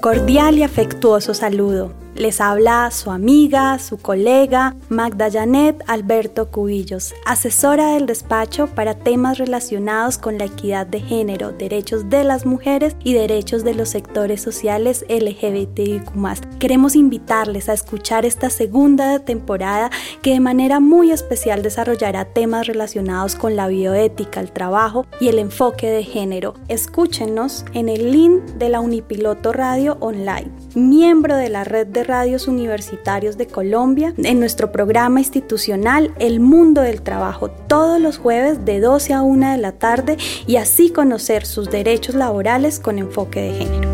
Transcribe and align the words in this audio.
cordial 0.00 0.58
y 0.58 0.62
afectuoso 0.62 1.34
saludo. 1.34 1.92
Les 2.18 2.40
habla 2.40 2.90
su 2.90 3.12
amiga, 3.12 3.78
su 3.78 3.96
colega, 3.96 4.74
Magda 4.88 5.30
Janet 5.30 5.84
Alberto 5.86 6.50
Cubillos, 6.50 7.14
asesora 7.24 7.94
del 7.94 8.06
despacho 8.06 8.66
para 8.66 8.94
temas 8.94 9.38
relacionados 9.38 10.18
con 10.18 10.36
la 10.36 10.46
equidad 10.46 10.84
de 10.84 10.98
género, 10.98 11.52
derechos 11.52 12.10
de 12.10 12.24
las 12.24 12.44
mujeres 12.44 12.96
y 13.04 13.12
derechos 13.12 13.62
de 13.62 13.74
los 13.74 13.90
sectores 13.90 14.42
sociales 14.42 15.04
LGBTIQ. 15.08 16.58
Queremos 16.58 16.96
invitarles 16.96 17.68
a 17.68 17.74
escuchar 17.74 18.26
esta 18.26 18.50
segunda 18.50 19.20
temporada 19.20 19.88
que 20.20 20.32
de 20.32 20.40
manera 20.40 20.80
muy 20.80 21.12
especial 21.12 21.62
desarrollará 21.62 22.24
temas 22.24 22.66
relacionados 22.66 23.36
con 23.36 23.54
la 23.54 23.68
bioética, 23.68 24.40
el 24.40 24.50
trabajo 24.50 25.06
y 25.20 25.28
el 25.28 25.38
enfoque 25.38 25.88
de 25.88 26.02
género. 26.02 26.54
Escúchenos 26.66 27.64
en 27.74 27.88
el 27.88 28.10
link 28.10 28.42
de 28.58 28.70
la 28.70 28.80
Unipiloto 28.80 29.52
Radio 29.52 29.98
Online, 30.00 30.50
miembro 30.78 31.36
de 31.36 31.48
la 31.48 31.64
red 31.64 31.86
de 31.86 32.04
radios 32.04 32.48
universitarios 32.48 33.36
de 33.36 33.46
Colombia 33.46 34.14
en 34.16 34.40
nuestro 34.40 34.72
programa 34.72 35.20
institucional 35.20 36.14
El 36.18 36.40
Mundo 36.40 36.82
del 36.82 37.02
Trabajo 37.02 37.50
todos 37.50 38.00
los 38.00 38.18
jueves 38.18 38.64
de 38.64 38.80
12 38.80 39.12
a 39.14 39.22
1 39.22 39.52
de 39.52 39.58
la 39.58 39.72
tarde 39.72 40.16
y 40.46 40.56
así 40.56 40.90
conocer 40.90 41.46
sus 41.46 41.70
derechos 41.70 42.14
laborales 42.14 42.80
con 42.80 42.98
enfoque 42.98 43.40
de 43.40 43.52
género. 43.52 43.88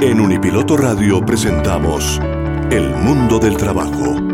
En 0.00 0.20
Unipiloto 0.20 0.76
Radio 0.76 1.24
presentamos 1.24 2.20
El 2.70 2.90
Mundo 2.90 3.38
del 3.38 3.56
Trabajo. 3.56 4.33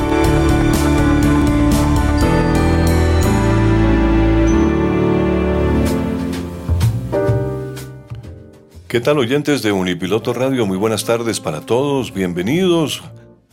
¿Qué 8.91 8.99
tal 8.99 9.19
oyentes 9.19 9.61
de 9.61 9.71
Unipiloto 9.71 10.33
Radio? 10.33 10.65
Muy 10.65 10.75
buenas 10.75 11.05
tardes 11.05 11.39
para 11.39 11.61
todos, 11.61 12.13
bienvenidos 12.13 13.01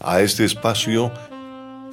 a 0.00 0.20
este 0.20 0.44
espacio 0.44 1.12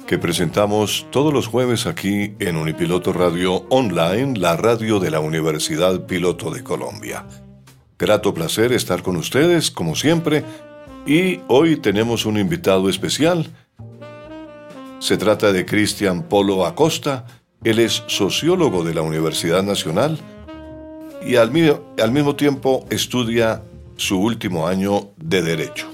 que 0.08 0.18
presentamos 0.18 1.06
todos 1.12 1.32
los 1.32 1.46
jueves 1.46 1.86
aquí 1.86 2.34
en 2.40 2.56
Unipiloto 2.56 3.12
Radio 3.12 3.64
Online, 3.68 4.36
la 4.36 4.56
radio 4.56 4.98
de 4.98 5.12
la 5.12 5.20
Universidad 5.20 6.06
Piloto 6.06 6.50
de 6.50 6.64
Colombia. 6.64 7.24
Grato 7.96 8.34
placer 8.34 8.72
estar 8.72 9.04
con 9.04 9.14
ustedes, 9.14 9.70
como 9.70 9.94
siempre, 9.94 10.42
y 11.06 11.38
hoy 11.46 11.76
tenemos 11.76 12.26
un 12.26 12.38
invitado 12.38 12.88
especial. 12.88 13.48
Se 14.98 15.16
trata 15.16 15.52
de 15.52 15.64
Cristian 15.64 16.24
Polo 16.24 16.66
Acosta, 16.66 17.26
él 17.62 17.78
es 17.78 18.02
sociólogo 18.08 18.82
de 18.82 18.94
la 18.94 19.02
Universidad 19.02 19.62
Nacional, 19.62 20.18
y 21.26 21.34
al, 21.36 21.50
mismo 21.50 22.36
tiempo 22.36 22.86
estudia 22.88 23.62
su 23.96 24.20
último 24.20 24.68
año 24.68 25.10
de 25.16 25.42
Derecho. 25.42 25.88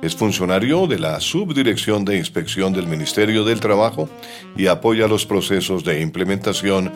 Es 0.00 0.14
funcionario 0.14 0.86
de 0.86 1.00
la 1.00 1.18
Subdirección 1.18 2.04
de 2.04 2.16
Inspección 2.16 2.72
del 2.72 2.86
Ministerio 2.86 3.44
del 3.44 3.58
Trabajo 3.58 4.08
y 4.56 4.68
apoya 4.68 5.08
los 5.08 5.26
procesos 5.26 5.84
de 5.84 6.00
implementación 6.00 6.92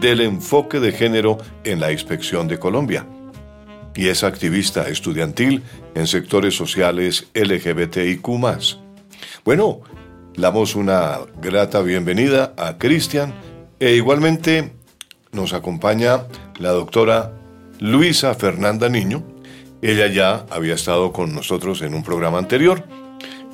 del 0.00 0.20
enfoque 0.20 0.78
de 0.78 0.92
género 0.92 1.38
en 1.64 1.80
la 1.80 1.90
Inspección 1.90 2.46
de 2.46 2.60
Colombia. 2.60 3.04
Y 3.96 4.08
es 4.08 4.22
activista 4.22 4.88
estudiantil 4.88 5.62
en 5.96 6.06
sectores 6.06 6.54
sociales 6.54 7.26
LGBTIQ. 7.34 8.28
Bueno, 9.44 9.80
damos 10.36 10.76
una 10.76 11.18
grata 11.40 11.82
bienvenida 11.82 12.54
a 12.56 12.78
Cristian 12.78 13.34
e 13.80 13.94
igualmente 13.94 14.77
nos 15.32 15.52
acompaña 15.52 16.24
la 16.58 16.70
doctora 16.70 17.32
Luisa 17.80 18.34
Fernanda 18.34 18.88
Niño. 18.88 19.22
Ella 19.82 20.06
ya 20.08 20.46
había 20.50 20.74
estado 20.74 21.12
con 21.12 21.34
nosotros 21.34 21.82
en 21.82 21.94
un 21.94 22.02
programa 22.02 22.38
anterior. 22.38 22.84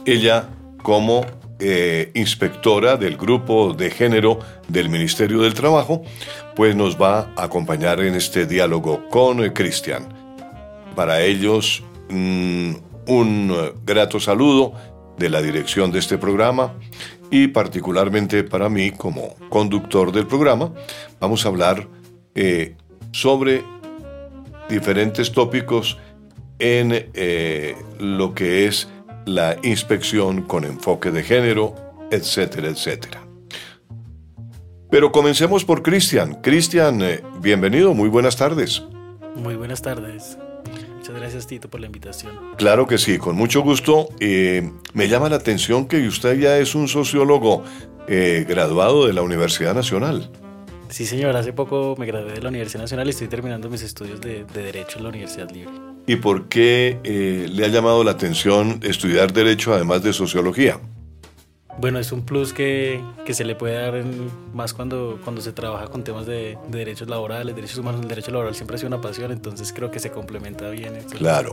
Ella 0.07 0.49
como 0.83 1.25
eh, 1.61 2.11
inspectora 2.15 2.97
del 2.97 3.17
grupo 3.17 3.75
de 3.75 3.91
género 3.91 4.39
del 4.69 4.89
Ministerio 4.89 5.43
del 5.43 5.55
Trabajo, 5.55 6.03
pues 6.57 6.75
nos 6.75 7.01
va 7.01 7.33
a 7.37 7.45
acompañar 7.45 8.01
en 8.01 8.15
este 8.15 8.47
diálogo 8.47 9.09
con 9.09 9.47
Cristian. 9.51 10.09
Para 10.95 11.23
ellos, 11.23 11.83
mm, 12.11 12.73
un 13.06 13.73
grato 13.85 14.21
saludo 14.21 14.73
de 15.19 15.29
la 15.29 15.43
dirección 15.43 15.93
de 15.93 16.01
este 16.01 16.19
programa 16.19 16.75
y 17.34 17.49
particularmente 17.49 18.45
para 18.45 18.69
mí 18.69 18.93
como 18.93 19.34
conductor 19.49 20.12
del 20.12 20.25
programa, 20.25 20.72
vamos 21.19 21.45
a 21.45 21.49
hablar 21.49 21.89
eh, 22.37 22.77
sobre 23.11 23.65
diferentes 24.69 25.33
tópicos 25.33 25.99
en 26.61 27.11
eh, 27.12 27.75
lo 27.99 28.34
que 28.34 28.67
es 28.69 28.89
la 29.27 29.56
inspección 29.65 30.43
con 30.43 30.65
enfoque 30.65 31.11
de 31.11 31.25
género, 31.25 31.75
etcétera, 32.12 32.69
etcétera. 32.69 33.27
Pero 34.89 35.11
comencemos 35.11 35.65
por 35.65 35.83
Cristian. 35.83 36.41
Cristian, 36.41 37.03
eh, 37.03 37.21
bienvenido, 37.41 37.94
muy 37.94 38.09
buenas 38.09 38.37
tardes. 38.37 38.84
Muy 39.34 39.56
buenas 39.56 39.83
tardes. 39.83 40.39
Muchas 41.04 41.20
gracias 41.20 41.47
Tito 41.47 41.69
por 41.69 41.81
la 41.81 41.87
invitación. 41.87 42.32
Claro 42.56 42.87
que 42.87 42.97
sí, 42.97 43.19
con 43.19 43.37
mucho 43.37 43.60
gusto. 43.60 44.09
Eh, 44.20 44.72
me 44.94 45.09
llama 45.09 45.28
la 45.28 45.37
atención 45.37 45.87
que 45.87 46.06
usted 46.09 46.38
ya 46.38 46.56
es 46.56 46.75
un 46.75 46.88
sociólogo 46.88 47.62
graduado 48.06 49.06
de 49.06 49.12
la 49.12 49.22
Universidad 49.22 49.75
Nacional. 49.75 50.31
Sí, 50.88 51.06
señor, 51.06 51.34
hace 51.37 51.53
poco 51.53 51.97
me 51.98 52.06
gradué 52.06 52.34
de 52.34 52.43
la 52.43 52.50
Universidad 52.50 52.82
Nacional 52.82 53.06
y 53.09 53.10
estoy 53.10 53.28
terminando 53.28 53.69
mis 53.69 53.82
estudios 53.82 54.20
de, 54.20 54.44
Derecho 54.44 54.98
en 54.98 55.03
la 55.03 55.09
Universidad 55.09 55.50
Libre. 55.50 55.75
¿Y 56.06 56.16
por 56.16 56.48
qué 56.48 57.00
eh, 57.03 57.48
le 57.50 57.64
ha 57.64 57.69
llamado 57.69 58.04
la 58.04 58.12
atención 58.12 58.81
estudiar 58.82 59.32
Derecho 59.32 59.75
además 59.75 60.03
de 60.03 60.12
Sociología? 60.12 60.78
Bueno, 61.79 61.99
es 61.99 62.12
un 62.12 62.25
plus 62.25 62.53
que, 62.53 63.03
que 63.27 63.35
se 63.35 63.45
le 63.45 63.57
puede 63.57 63.75
dar 63.75 64.05
más 64.53 64.73
cuando, 64.73 65.19
cuando 65.25 65.41
se 65.41 65.53
trabaja 65.53 65.89
con 65.89 66.05
temas 66.05 66.25
de, 66.27 66.57
derechos 66.69 67.09
laborales, 67.09 67.55
derechos 67.55 67.79
humanos. 67.79 68.01
El 68.01 68.09
derecho 68.09 68.31
laboral 68.31 68.55
siempre 68.55 68.77
ha 68.77 68.79
sido 68.79 68.89
una 68.89 69.01
pasión, 69.01 69.33
entonces 69.33 69.73
creo 69.73 69.91
que 69.91 69.99
se 69.99 70.11
complementa 70.11 70.71
bien. 70.71 70.95
Claro. 71.17 71.53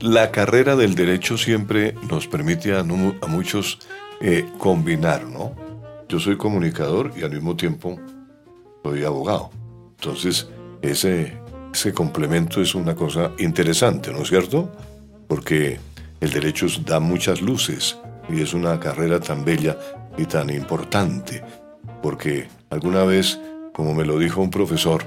La 0.00 0.32
carrera 0.32 0.74
del 0.74 0.96
derecho 0.96 1.38
siempre 1.38 1.94
nos 2.10 2.26
permite 2.26 2.74
a, 2.74 2.80
a 2.80 3.26
muchos 3.28 3.78
eh, 4.20 4.44
combinar, 4.58 5.24
¿no? 5.24 5.54
Yo 6.08 6.18
soy 6.18 6.36
comunicador 6.36 7.12
y 7.16 7.22
al 7.22 7.30
mismo 7.30 7.56
tiempo 7.56 7.98
soy 8.82 9.04
abogado. 9.04 9.50
Entonces, 9.98 10.48
ese, 10.82 11.38
ese 11.72 11.94
complemento 11.94 12.60
es 12.60 12.74
una 12.74 12.96
cosa 12.96 13.30
interesante, 13.38 14.10
¿no 14.10 14.22
es 14.22 14.28
cierto? 14.28 14.72
Porque 15.28 15.78
el 16.20 16.30
derecho 16.30 16.66
da 16.84 16.98
muchas 16.98 17.40
luces 17.40 17.96
y 18.28 18.42
es 18.42 18.54
una 18.54 18.78
carrera 18.80 19.20
tan 19.20 19.44
bella 19.44 19.78
y 20.16 20.24
tan 20.24 20.50
importante. 20.50 21.42
Porque 22.02 22.48
alguna 22.70 23.04
vez, 23.04 23.38
como 23.72 23.94
me 23.94 24.04
lo 24.04 24.18
dijo 24.18 24.40
un 24.40 24.50
profesor, 24.50 25.04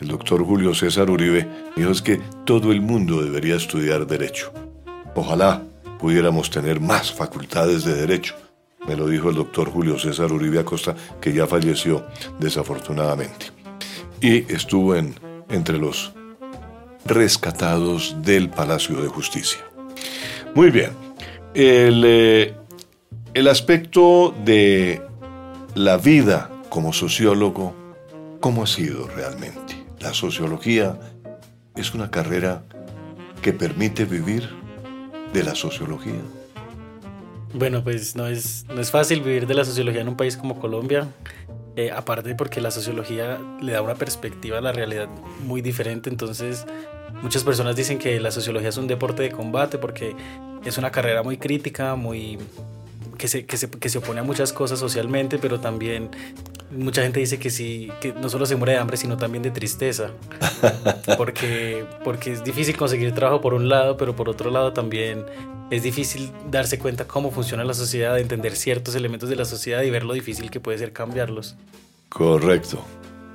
el 0.00 0.08
doctor 0.08 0.44
Julio 0.44 0.74
César 0.74 1.10
Uribe, 1.10 1.46
dijo 1.76 1.90
es 1.90 2.02
que 2.02 2.20
todo 2.44 2.72
el 2.72 2.80
mundo 2.80 3.22
debería 3.22 3.56
estudiar 3.56 4.06
derecho. 4.06 4.52
Ojalá 5.14 5.62
pudiéramos 5.98 6.50
tener 6.50 6.80
más 6.80 7.12
facultades 7.12 7.84
de 7.84 7.94
derecho 7.94 8.34
me 8.86 8.96
lo 8.96 9.06
dijo 9.06 9.28
el 9.28 9.36
doctor 9.36 9.70
Julio 9.70 9.98
César 9.98 10.32
Uribe 10.32 10.58
Acosta, 10.58 10.96
que 11.20 11.32
ya 11.32 11.46
falleció 11.46 12.06
desafortunadamente. 12.38 13.46
Y 14.20 14.52
estuvo 14.52 14.94
en, 14.94 15.14
entre 15.48 15.78
los 15.78 16.12
rescatados 17.04 18.16
del 18.22 18.48
Palacio 18.48 19.00
de 19.00 19.08
Justicia. 19.08 19.60
Muy 20.54 20.70
bien. 20.70 21.09
El, 21.54 22.04
eh, 22.06 22.54
el 23.34 23.48
aspecto 23.48 24.34
de 24.44 25.02
la 25.74 25.96
vida 25.96 26.50
como 26.68 26.92
sociólogo, 26.92 27.74
¿cómo 28.40 28.62
ha 28.62 28.66
sido 28.66 29.08
realmente? 29.08 29.84
La 30.00 30.14
sociología 30.14 30.98
es 31.76 31.94
una 31.94 32.10
carrera 32.10 32.62
que 33.42 33.52
permite 33.52 34.04
vivir 34.04 34.48
de 35.32 35.44
la 35.44 35.54
sociología. 35.54 36.20
Bueno, 37.54 37.82
pues 37.82 38.14
no 38.14 38.26
es, 38.26 38.64
no 38.68 38.80
es 38.80 38.90
fácil 38.90 39.22
vivir 39.22 39.46
de 39.46 39.54
la 39.54 39.64
sociología 39.64 40.02
en 40.02 40.08
un 40.08 40.16
país 40.16 40.36
como 40.36 40.58
Colombia. 40.58 41.08
Eh, 41.76 41.90
aparte 41.92 42.34
porque 42.34 42.60
la 42.60 42.70
sociología 42.70 43.38
le 43.60 43.72
da 43.72 43.82
una 43.82 43.94
perspectiva 43.94 44.58
a 44.58 44.60
la 44.60 44.72
realidad 44.72 45.08
muy 45.44 45.62
diferente, 45.62 46.10
entonces 46.10 46.66
muchas 47.22 47.44
personas 47.44 47.76
dicen 47.76 47.98
que 47.98 48.18
la 48.20 48.30
sociología 48.30 48.68
es 48.68 48.76
un 48.76 48.86
deporte 48.86 49.22
de 49.22 49.30
combate 49.30 49.78
porque 49.78 50.14
es 50.64 50.78
una 50.78 50.90
carrera 50.90 51.22
muy 51.22 51.36
crítica, 51.36 51.94
muy 51.96 52.38
que 53.18 53.28
se, 53.28 53.44
que 53.44 53.56
se, 53.56 53.68
que 53.70 53.88
se 53.88 53.98
opone 53.98 54.20
a 54.20 54.22
muchas 54.22 54.52
cosas 54.52 54.78
socialmente, 54.78 55.38
pero 55.38 55.60
también 55.60 56.08
mucha 56.70 57.02
gente 57.02 57.20
dice 57.20 57.38
que 57.38 57.50
sí, 57.50 57.90
que 58.00 58.12
no 58.12 58.28
solo 58.28 58.46
se 58.46 58.56
muere 58.56 58.72
de 58.72 58.78
hambre, 58.78 58.96
sino 58.96 59.16
también 59.16 59.42
de 59.42 59.50
tristeza. 59.50 60.10
Porque, 61.16 61.84
porque 62.04 62.32
es 62.32 62.44
difícil 62.44 62.76
conseguir 62.76 63.12
trabajo 63.12 63.40
por 63.40 63.52
un 63.52 63.68
lado, 63.68 63.96
pero 63.96 64.14
por 64.14 64.28
otro 64.28 64.50
lado 64.50 64.72
también 64.72 65.24
es 65.70 65.82
difícil 65.82 66.30
darse 66.50 66.78
cuenta 66.78 67.06
cómo 67.06 67.30
funciona 67.30 67.64
la 67.64 67.74
sociedad, 67.74 68.18
entender 68.18 68.56
ciertos 68.56 68.94
elementos 68.94 69.28
de 69.28 69.36
la 69.36 69.44
sociedad 69.44 69.82
y 69.82 69.90
ver 69.90 70.04
lo 70.04 70.14
difícil 70.14 70.50
que 70.50 70.60
puede 70.60 70.78
ser 70.78 70.92
cambiarlos. 70.92 71.56
Correcto. 72.08 72.84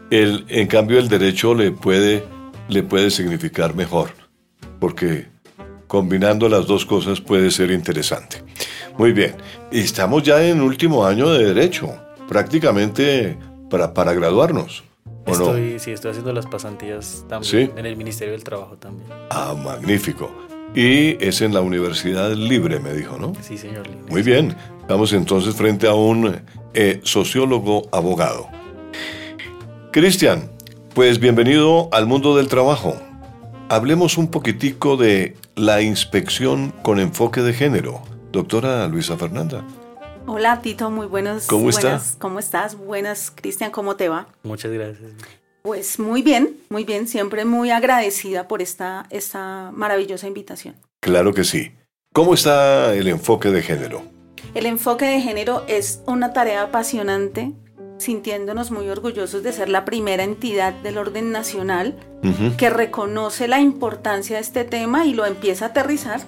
El, 0.09 0.45
en 0.49 0.67
cambio, 0.67 0.99
el 0.99 1.09
derecho 1.09 1.53
le 1.53 1.71
puede, 1.71 2.23
le 2.67 2.83
puede 2.83 3.11
significar 3.11 3.75
mejor, 3.75 4.11
porque 4.79 5.27
combinando 5.87 6.49
las 6.49 6.67
dos 6.67 6.85
cosas 6.85 7.21
puede 7.21 7.51
ser 7.51 7.71
interesante. 7.71 8.43
Muy 8.97 9.11
bien, 9.11 9.35
y 9.71 9.79
estamos 9.79 10.23
ya 10.23 10.45
en 10.45 10.61
último 10.61 11.05
año 11.05 11.29
de 11.29 11.53
derecho, 11.53 11.93
prácticamente 12.27 13.37
para, 13.69 13.93
para 13.93 14.13
graduarnos. 14.13 14.83
¿o 15.25 15.31
estoy, 15.31 15.73
no? 15.73 15.79
Sí, 15.79 15.91
estoy 15.91 16.11
haciendo 16.11 16.33
las 16.33 16.45
pasantías 16.45 17.25
también 17.27 17.71
en 17.75 17.85
el 17.85 17.95
Ministerio 17.97 18.33
del 18.33 18.43
Trabajo 18.43 18.77
también. 18.77 19.07
Ah, 19.29 19.55
magnífico. 19.55 20.31
Y 20.75 21.23
es 21.23 21.41
en 21.41 21.53
la 21.53 21.61
Universidad 21.61 22.33
Libre, 22.33 22.79
me 22.79 22.93
dijo, 22.93 23.17
¿no? 23.17 23.33
Sí, 23.41 23.57
señor. 23.57 23.87
Libre. 23.87 24.11
Muy 24.11 24.21
bien. 24.21 24.55
Estamos 24.81 25.13
entonces 25.13 25.55
frente 25.55 25.87
a 25.87 25.93
un 25.93 26.41
eh, 26.73 26.99
sociólogo 27.03 27.87
abogado. 27.91 28.49
Cristian, 29.91 30.51
pues 30.95 31.19
bienvenido 31.19 31.89
al 31.91 32.05
mundo 32.05 32.37
del 32.37 32.47
trabajo. 32.47 32.95
Hablemos 33.67 34.17
un 34.17 34.31
poquitico 34.31 34.95
de 34.95 35.35
la 35.55 35.81
inspección 35.81 36.71
con 36.83 37.01
enfoque 37.01 37.41
de 37.41 37.51
género. 37.51 38.01
Doctora 38.31 38.87
Luisa 38.87 39.17
Fernanda. 39.17 39.65
Hola 40.25 40.61
Tito, 40.61 40.89
muy 40.89 41.05
buenos. 41.05 41.47
¿Cómo 41.47 41.63
buenas, 41.63 42.05
está? 42.05 42.19
¿Cómo 42.19 42.39
estás? 42.39 42.77
Buenas, 42.77 43.29
Cristian, 43.29 43.71
¿cómo 43.71 43.97
te 43.97 44.07
va? 44.07 44.27
Muchas 44.43 44.71
gracias. 44.71 45.11
Pues 45.63 45.99
muy 45.99 46.21
bien, 46.21 46.55
muy 46.69 46.85
bien, 46.85 47.09
siempre 47.09 47.43
muy 47.43 47.71
agradecida 47.71 48.47
por 48.47 48.61
esta, 48.61 49.05
esta 49.09 49.71
maravillosa 49.73 50.27
invitación. 50.27 50.75
Claro 51.01 51.33
que 51.33 51.43
sí. 51.43 51.73
¿Cómo 52.13 52.33
está 52.33 52.93
el 52.93 53.09
enfoque 53.09 53.49
de 53.49 53.61
género? 53.61 54.01
El 54.53 54.65
enfoque 54.65 55.03
de 55.03 55.19
género 55.19 55.65
es 55.67 56.01
una 56.05 56.31
tarea 56.31 56.61
apasionante, 56.61 57.51
sintiéndonos 57.97 58.71
muy 58.71 58.89
orgullosos 58.89 59.43
de 59.43 59.53
ser 59.53 59.69
la 59.69 59.85
primera 59.85 60.23
entidad 60.23 60.73
del 60.73 60.97
orden 60.97 61.31
nacional 61.31 61.95
que 62.57 62.69
reconoce 62.69 63.47
la 63.47 63.59
importancia 63.59 64.37
de 64.37 64.41
este 64.41 64.63
tema 64.63 65.05
y 65.05 65.13
lo 65.13 65.25
empieza 65.25 65.65
a 65.65 65.67
aterrizar 65.69 66.21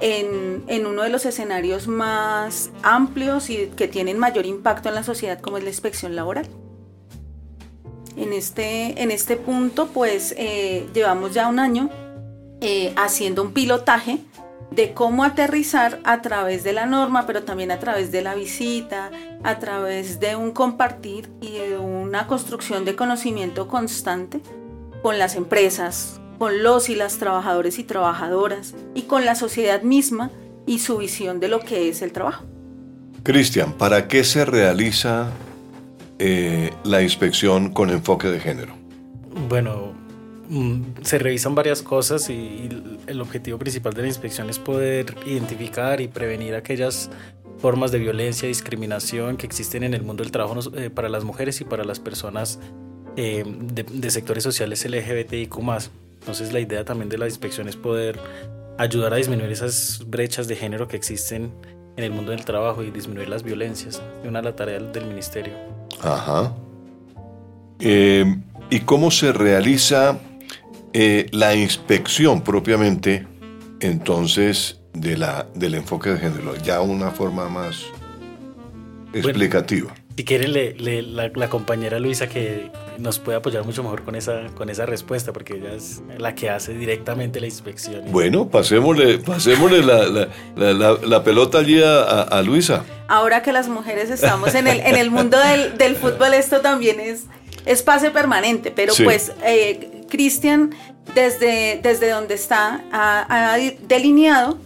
en, 0.00 0.64
en 0.66 0.86
uno 0.86 1.02
de 1.02 1.10
los 1.10 1.26
escenarios 1.26 1.86
más 1.86 2.70
amplios 2.82 3.50
y 3.50 3.70
que 3.76 3.86
tienen 3.88 4.18
mayor 4.18 4.46
impacto 4.46 4.88
en 4.88 4.94
la 4.94 5.02
sociedad, 5.02 5.40
como 5.40 5.58
es 5.58 5.64
la 5.64 5.70
inspección 5.70 6.16
laboral. 6.16 6.48
En 8.16 8.32
este, 8.32 9.02
en 9.02 9.10
este 9.10 9.36
punto, 9.36 9.88
pues 9.88 10.34
eh, 10.38 10.86
llevamos 10.94 11.34
ya 11.34 11.48
un 11.48 11.58
año 11.58 11.90
eh, 12.60 12.92
haciendo 12.96 13.42
un 13.42 13.52
pilotaje 13.52 14.20
de 14.74 14.92
cómo 14.92 15.24
aterrizar 15.24 16.00
a 16.04 16.20
través 16.22 16.64
de 16.64 16.72
la 16.72 16.86
norma, 16.86 17.26
pero 17.26 17.44
también 17.44 17.70
a 17.70 17.78
través 17.78 18.10
de 18.10 18.22
la 18.22 18.34
visita, 18.34 19.10
a 19.42 19.58
través 19.58 20.20
de 20.20 20.36
un 20.36 20.50
compartir 20.52 21.30
y 21.40 21.52
de 21.52 21.78
una 21.78 22.26
construcción 22.26 22.84
de 22.84 22.96
conocimiento 22.96 23.68
constante 23.68 24.40
con 25.02 25.18
las 25.18 25.36
empresas, 25.36 26.20
con 26.38 26.62
los 26.62 26.88
y 26.88 26.94
las 26.94 27.18
trabajadores 27.18 27.78
y 27.78 27.84
trabajadoras 27.84 28.74
y 28.94 29.02
con 29.02 29.24
la 29.24 29.34
sociedad 29.34 29.82
misma 29.82 30.30
y 30.66 30.78
su 30.78 30.98
visión 30.98 31.40
de 31.40 31.48
lo 31.48 31.60
que 31.60 31.88
es 31.88 32.02
el 32.02 32.12
trabajo. 32.12 32.44
Cristian, 33.22 33.72
¿para 33.72 34.08
qué 34.08 34.24
se 34.24 34.44
realiza 34.44 35.28
eh, 36.18 36.72
la 36.84 37.02
inspección 37.02 37.72
con 37.72 37.90
enfoque 37.90 38.28
de 38.28 38.40
género? 38.40 38.74
Bueno, 39.48 39.92
se 41.02 41.18
revisan 41.18 41.54
varias 41.54 41.82
cosas 41.82 42.28
y, 42.30 42.68
el 43.06 43.20
objetivo 43.20 43.58
principal 43.58 43.92
de 43.94 44.02
la 44.02 44.08
inspección 44.08 44.50
es 44.50 44.58
poder 44.58 45.14
identificar 45.26 46.00
y 46.00 46.08
prevenir 46.08 46.54
aquellas 46.54 47.10
formas 47.58 47.92
de 47.92 47.98
violencia 47.98 48.46
y 48.46 48.48
discriminación 48.48 49.36
que 49.36 49.46
existen 49.46 49.84
en 49.84 49.94
el 49.94 50.02
mundo 50.02 50.22
del 50.22 50.32
trabajo 50.32 50.58
eh, 50.76 50.90
para 50.90 51.08
las 51.08 51.24
mujeres 51.24 51.60
y 51.60 51.64
para 51.64 51.84
las 51.84 52.00
personas 52.00 52.58
eh, 53.16 53.44
de, 53.46 53.84
de 53.84 54.10
sectores 54.10 54.42
sociales 54.42 54.84
LGBTIQ+. 54.84 55.56
Entonces 56.20 56.52
la 56.52 56.60
idea 56.60 56.84
también 56.84 57.08
de 57.08 57.18
la 57.18 57.26
inspección 57.26 57.68
es 57.68 57.76
poder 57.76 58.18
ayudar 58.78 59.12
a 59.12 59.16
disminuir 59.16 59.52
esas 59.52 60.02
brechas 60.06 60.48
de 60.48 60.56
género 60.56 60.88
que 60.88 60.96
existen 60.96 61.52
en 61.96 62.04
el 62.04 62.10
mundo 62.10 62.32
del 62.32 62.44
trabajo 62.44 62.82
y 62.82 62.90
disminuir 62.90 63.28
las 63.28 63.42
violencias. 63.42 64.02
Es 64.22 64.28
una 64.28 64.40
de 64.40 64.44
las 64.46 64.56
tareas 64.56 64.92
del 64.92 65.06
ministerio. 65.06 65.54
Ajá. 66.00 66.52
Eh, 67.78 68.24
¿Y 68.70 68.80
cómo 68.80 69.10
se 69.10 69.32
realiza 69.32 70.18
eh, 70.94 71.26
la 71.32 71.54
inspección 71.54 72.42
propiamente, 72.42 73.26
entonces, 73.80 74.80
de 74.94 75.16
la, 75.18 75.46
del 75.54 75.74
enfoque 75.74 76.10
de 76.10 76.18
género? 76.18 76.54
Ya 76.56 76.80
una 76.80 77.10
forma 77.10 77.48
más 77.50 77.84
explicativa. 79.12 79.92
Si 80.16 80.24
quieren, 80.24 80.52
le, 80.52 80.74
le- 80.74 81.02
la, 81.02 81.28
la 81.34 81.48
compañera 81.50 81.98
Luisa 81.98 82.28
que 82.28 82.70
nos 82.98 83.18
puede 83.18 83.36
apoyar 83.38 83.64
mucho 83.64 83.82
mejor 83.82 84.04
con 84.04 84.14
esa, 84.14 84.46
con 84.54 84.70
esa 84.70 84.86
respuesta, 84.86 85.32
porque 85.32 85.54
ella 85.56 85.74
es 85.74 86.02
la 86.18 86.36
que 86.36 86.50
hace 86.50 86.72
directamente 86.74 87.40
la 87.40 87.46
inspección. 87.46 88.02
Bueno, 88.12 88.48
pasémosle, 88.48 89.18
pasémosle 89.18 89.82
la, 89.82 90.06
la- 90.06 90.28
la- 90.56 90.72
la- 90.72 90.98
la 91.04 91.24
pelota 91.24 91.58
allí 91.58 91.82
a, 91.82 92.02
a- 92.02 92.22
a 92.22 92.42
Luisa. 92.42 92.84
Ahora 93.08 93.42
que 93.42 93.52
las 93.52 93.68
mujeres 93.68 94.08
estamos 94.10 94.54
en 94.54 94.68
el, 94.68 94.78
en 94.80 94.94
el 94.94 95.10
mundo 95.10 95.36
del, 95.38 95.76
del 95.76 95.96
fútbol, 95.96 96.32
esto 96.34 96.60
también 96.60 97.00
es, 97.00 97.24
es 97.66 97.82
pase 97.82 98.12
permanente, 98.12 98.70
pero 98.70 98.94
Sí. 98.94 99.02
pues 99.02 99.32
eh, 99.44 99.90
Cristian, 100.08 100.70
desde, 101.14 101.80
desde 101.82 102.10
donde 102.10 102.34
está, 102.34 102.82
ha, 102.92 103.52
ha 103.54 103.56
delineado 103.88 104.58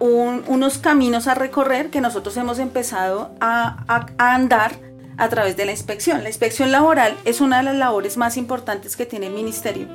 un- 0.00 0.44
unos 0.46 0.78
caminos 0.78 1.26
a 1.26 1.34
recorrer 1.34 1.90
que 1.90 2.00
nosotros 2.00 2.36
hemos 2.36 2.58
empezado 2.58 3.30
a, 3.40 3.84
a- 3.88 4.06
a 4.18 4.34
andar 4.34 4.72
a 5.16 5.28
través 5.28 5.56
de 5.56 5.64
la 5.64 5.72
inspección. 5.72 6.22
La 6.22 6.28
inspección 6.28 6.70
laboral 6.70 7.16
es 7.24 7.40
una 7.40 7.58
de 7.58 7.64
las 7.64 7.74
labores 7.76 8.16
más 8.16 8.36
importantes 8.36 8.96
que 8.96 9.06
tiene 9.06 9.26
el 9.26 9.32
ministerio, 9.32 9.88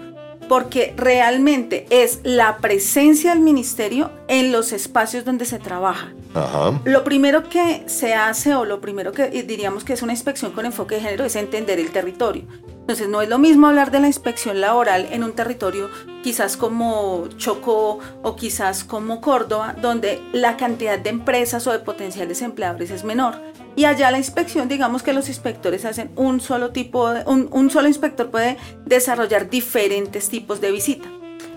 porque 0.50 0.94
realmente 0.98 1.86
es 1.90 2.20
la 2.24 2.58
presencia 2.58 3.30
del 3.32 3.40
ministerio 3.40 4.12
en 4.28 4.52
los 4.52 4.74
espacios 4.74 5.24
donde 5.24 5.46
se 5.46 5.60
trabaja. 5.60 6.12
Ajá. 6.34 6.82
Lo 6.84 7.06
primero 7.06 7.48
que 7.48 7.84
se 7.86 8.14
hace 8.16 8.54
o 8.56 8.66
lo 8.66 8.82
primero 8.82 9.14
que 9.14 9.28
diríamos 9.44 9.86
que 9.86 9.94
es 9.94 10.02
una 10.02 10.12
inspección 10.12 10.52
con 10.52 10.66
enfoque 10.66 10.96
de 10.96 11.02
género 11.02 11.24
es 11.24 11.38
entender 11.38 11.80
el 11.80 11.92
territorio. 11.92 12.44
Entonces 12.84 13.08
no 13.08 13.22
es 13.22 13.30
lo 13.30 13.40
mismo 13.40 13.68
hablar 13.68 13.92
de 13.92 14.02
la 14.02 14.08
inspección 14.08 14.60
laboral 14.60 15.08
en 15.10 15.24
un 15.24 15.32
territorio 15.32 15.90
quizás 16.22 16.58
como 16.58 17.30
Chocó 17.38 18.00
o 18.24 18.36
quizás 18.36 18.84
como 18.84 19.22
Córdoba, 19.22 19.74
donde 19.82 20.22
la 20.34 20.58
cantidad 20.58 21.00
de 21.00 21.10
empresas 21.10 21.66
o 21.66 21.72
de 21.72 21.80
potenciales 21.80 22.42
empleadores 22.42 22.92
es 22.92 23.06
menor. 23.06 23.36
Y 23.78 23.86
allá 23.86 24.12
la 24.12 24.18
inspección, 24.18 24.68
digamos 24.68 25.02
que 25.02 25.14
los 25.14 25.30
inspectores 25.30 25.86
hacen 25.86 26.12
un 26.18 26.42
solo 26.42 26.72
tipo, 26.72 27.10
de, 27.10 27.24
un, 27.26 27.48
un 27.54 27.70
solo 27.70 27.88
inspector 27.88 28.30
puede 28.30 28.58
desarrollar 28.86 29.50
diferentes 29.50 30.28
tipos 30.28 30.60
de 30.60 30.72
visita. 30.72 31.08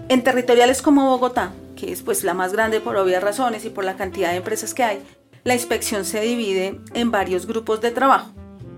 En 0.08 0.22
territoriales 0.22 0.80
como 0.80 1.10
Bogotá, 1.10 1.52
que 1.74 1.90
es 1.90 2.02
pues 2.02 2.22
la 2.22 2.34
más 2.34 2.52
grande 2.52 2.78
por 2.78 2.94
obvias 2.96 3.24
razones 3.24 3.64
y 3.64 3.70
por 3.70 3.84
la 3.84 3.96
cantidad 3.96 4.30
de 4.30 4.36
empresas 4.36 4.74
que 4.74 4.84
hay, 4.84 5.02
la 5.42 5.54
inspección 5.54 6.04
se 6.04 6.20
divide 6.20 6.80
en 6.94 7.10
varios 7.10 7.46
grupos 7.46 7.80
de 7.80 7.90
trabajo. 7.90 8.32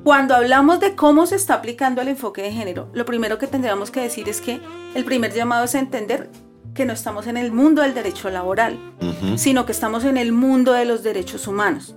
Cuando 0.05 0.35
hablamos 0.35 0.81
de 0.81 0.95
cómo 0.95 1.27
se 1.27 1.37
está 1.37 1.55
aplicando 1.55 2.01
el 2.01 2.09
enfoque 2.09 2.43
de 2.43 2.53
género, 2.53 2.89
lo 2.93 3.05
primero 3.05 3.39
que 3.39 3.47
tendríamos 3.47 3.91
que 3.91 4.01
decir 4.01 4.29
es 4.29 4.41
que 4.41 4.61
el 4.95 5.05
primer 5.05 5.33
llamado 5.35 5.65
es 5.65 5.75
entender 5.75 6.31
que 6.75 6.85
no 6.87 6.93
estamos 6.93 7.27
en 7.27 7.37
el 7.37 7.51
mundo 7.53 7.83
del 7.83 7.95
derecho 7.95 8.31
laboral, 8.31 8.79
sino 9.37 9.67
que 9.67 9.73
estamos 9.73 10.05
en 10.05 10.17
el 10.17 10.33
mundo 10.33 10.73
de 10.73 10.85
los 10.85 11.03
derechos 11.03 11.47
humanos. 11.49 11.97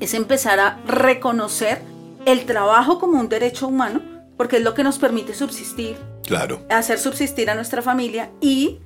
Es 0.00 0.12
empezar 0.14 0.58
a 0.60 0.80
reconocer 0.86 1.80
el 2.26 2.44
trabajo 2.44 2.98
como 2.98 3.18
un 3.20 3.28
derecho 3.28 3.68
humano, 3.68 4.02
porque 4.36 4.56
es 4.56 4.62
lo 4.62 4.74
que 4.74 4.84
nos 4.84 4.98
permite 4.98 5.34
subsistir, 5.34 5.96
Claro. 6.26 6.60
hacer 6.68 6.98
subsistir 6.98 7.48
a 7.48 7.54
nuestra 7.54 7.80
familia 7.80 8.30
y 8.40 8.80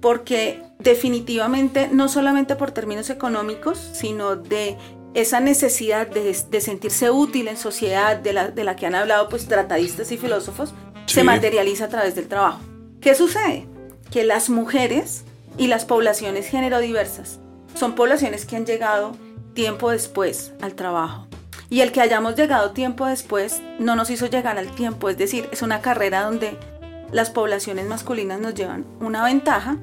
porque 0.00 0.62
definitivamente 0.78 1.88
no 1.92 2.08
solamente 2.08 2.54
por 2.56 2.70
términos 2.70 3.10
económicos, 3.10 3.78
sino 3.92 4.36
de 4.36 4.76
esa 5.16 5.40
necesidad 5.40 6.06
de, 6.06 6.60
sentirse 6.60 7.10
útil 7.10 7.48
en 7.48 7.56
sociedad, 7.56 8.16
de 8.16 8.34
la, 8.34 8.48
de 8.50 8.64
la, 8.64 8.76
que 8.76 8.84
han 8.84 8.94
hablado 8.94 9.30
pues 9.30 9.48
tratadistas 9.48 10.12
y 10.12 10.18
filósofos, 10.18 10.74
se 11.06 11.24
materializa 11.24 11.86
a 11.86 11.88
través 11.88 12.14
del 12.14 12.28
trabajo. 12.28 12.60
¿Qué 13.00 13.14
sucede? 13.14 13.66
Que 14.10 14.24
las 14.24 14.50
mujeres 14.50 15.24
y 15.56 15.68
las 15.68 15.86
poblaciones 15.86 16.48
género 16.48 16.80
diversas 16.80 17.40
son 17.74 17.94
poblaciones 17.94 18.44
que 18.44 18.56
han 18.56 18.66
llegado 18.66 19.16
tiempo 19.54 19.90
después 19.90 20.52
al 20.60 20.74
trabajo. 20.74 21.26
Y 21.70 21.80
el 21.80 21.92
que 21.92 22.02
hayamos 22.02 22.36
llegado 22.36 22.72
tiempo 22.72 23.06
después 23.06 23.62
no 23.78 23.96
nos 23.96 24.10
hizo 24.10 24.26
llegar 24.26 24.58
al 24.58 24.70
tiempo, 24.74 25.08
es 25.08 25.16
decir, 25.16 25.48
es 25.50 25.62
una 25.62 25.80
carrera 25.80 26.24
donde 26.24 26.58
las 27.12 27.30
poblaciones 27.30 27.86
masculinas 27.86 28.40
nos 28.40 28.54
llevan 28.54 28.84
una 29.00 29.24
ventaja 29.24 29.78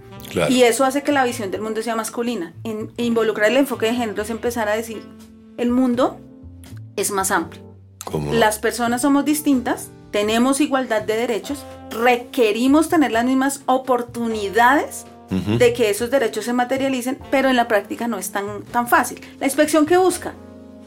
y 0.49 0.63
eso 0.63 0.83
hace 0.83 1.03
que 1.03 1.11
la 1.11 1.23
visión 1.23 1.51
del 1.51 1.61
mundo 1.61 1.81
sea 1.81 1.95
masculina. 1.95 2.53
En, 2.63 2.91
involucrar 2.97 3.49
el 3.49 3.57
enfoque 3.57 3.87
de 3.87 3.95
género 3.95 4.23
es 4.23 4.29
empezar 4.29 4.67
a 4.69 4.75
decir, 4.75 5.03
el 5.57 5.69
mundo 5.69 6.19
es 6.95 7.11
más 7.11 7.31
amplio. 7.31 7.61
Las 8.31 8.59
personas 8.59 9.01
somos 9.01 9.25
distintas, 9.25 9.89
tenemos 10.11 10.61
igualdad 10.61 11.03
de 11.03 11.15
derechos, 11.15 11.63
requerimos 11.89 12.89
tener 12.89 13.11
las 13.11 13.25
mismas 13.25 13.61
oportunidades 13.65 15.05
de 15.29 15.73
que 15.73 15.89
esos 15.89 16.11
derechos 16.11 16.45
se 16.45 16.53
materialicen, 16.53 17.17
pero 17.31 17.49
en 17.49 17.55
la 17.55 17.67
práctica 17.67 18.07
no 18.07 18.19
es 18.19 18.31
tan, 18.31 18.61
tan 18.63 18.87
fácil. 18.87 19.19
La 19.39 19.47
inspección 19.47 19.87
que 19.87 19.97
busca 19.97 20.33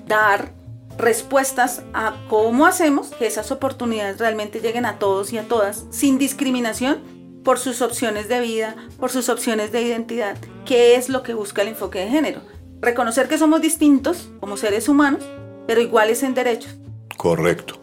dar 0.07 0.53
respuestas 0.99 1.83
a 1.93 2.15
cómo 2.29 2.67
hacemos 2.67 3.09
que 3.09 3.27
esas 3.27 3.51
oportunidades 3.51 4.19
realmente 4.19 4.61
lleguen 4.61 4.87
a 4.87 4.99
todos 4.99 5.33
y 5.33 5.39
a 5.39 5.49
todas 5.49 5.85
sin 5.91 6.19
discriminación 6.19 7.01
por 7.45 7.59
sus 7.59 7.81
opciones 7.81 8.29
de 8.29 8.41
vida, 8.41 8.75
por 8.99 9.11
sus 9.11 9.29
opciones 9.29 9.71
de 9.73 9.83
identidad, 9.83 10.37
¿Qué 10.65 10.97
es 10.97 11.09
lo 11.09 11.23
que 11.23 11.33
busca 11.33 11.63
el 11.63 11.69
enfoque 11.69 12.01
de 12.01 12.09
género. 12.09 12.41
Reconocer 12.81 13.29
que 13.29 13.39
somos 13.39 13.61
distintos 13.61 14.29
como 14.41 14.57
seres 14.57 14.89
humanos, 14.89 15.23
pero 15.69 15.81
iguales 15.81 16.25
en 16.25 16.35
derechos. 16.35 16.77
Correcto, 17.17 17.81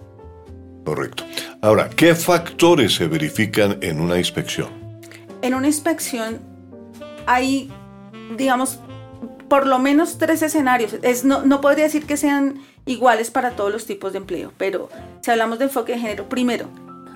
correcto. 0.83 1.23
Ahora, 1.61 1.89
¿qué 1.89 2.13
factores 2.13 2.93
se 2.93 3.07
verifican 3.07 3.77
en 3.81 4.01
una 4.01 4.17
inspección? 4.17 4.69
En 5.41 5.53
una 5.53 5.67
inspección 5.67 6.41
hay, 7.25 7.71
digamos, 8.35 8.79
por 9.53 9.67
lo 9.67 9.77
menos 9.77 10.17
tres 10.17 10.41
escenarios. 10.41 10.95
Es, 11.03 11.25
no, 11.25 11.45
no 11.45 11.61
podría 11.61 11.83
decir 11.83 12.07
que 12.07 12.17
sean 12.17 12.59
iguales 12.87 13.29
para 13.29 13.51
todos 13.51 13.71
los 13.71 13.85
tipos 13.85 14.11
de 14.11 14.17
empleo, 14.17 14.51
pero 14.57 14.89
si 15.21 15.29
hablamos 15.29 15.59
de 15.59 15.65
enfoque 15.65 15.91
de 15.91 15.99
género, 15.99 16.27
primero, 16.27 16.71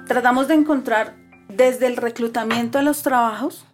tratamos 0.06 0.48
de 0.48 0.54
encontrar 0.54 1.16
desde 1.48 1.88
el 1.88 1.98
reclutamiento 1.98 2.78
a 2.78 2.84
los 2.84 3.02
trabajos 3.02 3.66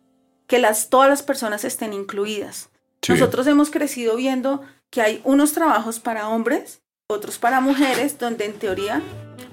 que 0.47 0.59
las, 0.59 0.89
todas 0.89 1.09
las 1.09 1.23
personas 1.23 1.65
estén 1.65 1.91
incluidas. 1.91 2.69
Nosotros 3.09 3.47
hemos 3.47 3.69
crecido 3.69 4.15
viendo 4.15 4.61
que 4.89 5.01
hay 5.01 5.19
unos 5.25 5.51
trabajos 5.51 5.99
para 5.99 6.29
hombres, 6.29 6.81
otros 7.07 7.39
para 7.39 7.59
mujeres, 7.59 8.17
donde 8.17 8.45
en 8.45 8.53
teoría 8.53 9.01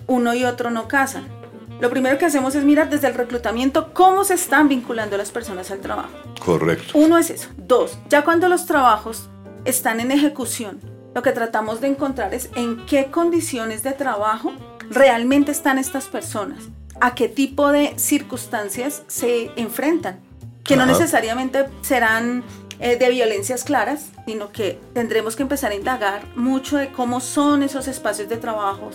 uno 0.06 0.34
y 0.34 0.44
otro 0.44 0.70
no 0.70 0.86
casan. 0.86 1.39
Lo 1.80 1.88
primero 1.88 2.18
que 2.18 2.26
hacemos 2.26 2.54
es 2.54 2.64
mirar 2.64 2.90
desde 2.90 3.08
el 3.08 3.14
reclutamiento 3.14 3.94
cómo 3.94 4.25
se 4.25 4.34
están 4.34 4.68
vinculando 4.68 5.16
las 5.16 5.30
personas 5.30 5.70
al 5.70 5.80
trabajo. 5.80 6.10
Correcto. 6.44 6.92
Uno 6.92 7.16
es 7.16 7.30
eso. 7.30 7.49
Dos, 7.56 7.99
ya 8.10 8.22
cuando 8.22 8.49
los 8.50 8.66
trabajos 8.66 9.30
están 9.64 9.99
en 10.00 10.10
ejecución, 10.10 10.78
lo 11.14 11.22
que 11.22 11.32
tratamos 11.32 11.80
de 11.80 11.88
encontrar 11.88 12.34
es 12.34 12.50
en 12.54 12.84
qué 12.84 13.10
condiciones 13.10 13.82
de 13.82 13.92
trabajo 13.92 14.52
realmente 14.90 15.52
están 15.52 15.78
estas 15.78 16.06
personas, 16.06 16.68
a 17.00 17.14
qué 17.14 17.28
tipo 17.28 17.70
de 17.72 17.94
circunstancias 17.96 19.02
se 19.06 19.50
enfrentan, 19.56 20.20
que 20.62 20.76
no 20.76 20.84
necesariamente 20.84 21.66
serán 21.80 22.44
eh, 22.78 22.96
de 22.96 23.08
violencias 23.08 23.64
claras, 23.64 24.10
sino 24.26 24.52
que 24.52 24.78
tendremos 24.92 25.34
que 25.34 25.42
empezar 25.42 25.72
a 25.72 25.75
indagar 25.75 26.26
mucho 26.37 26.76
de 26.76 26.92
cómo 26.92 27.20
son 27.20 27.62
esos 27.62 27.88
espacios 27.88 28.28
de 28.28 28.37
trabajo, 28.37 28.90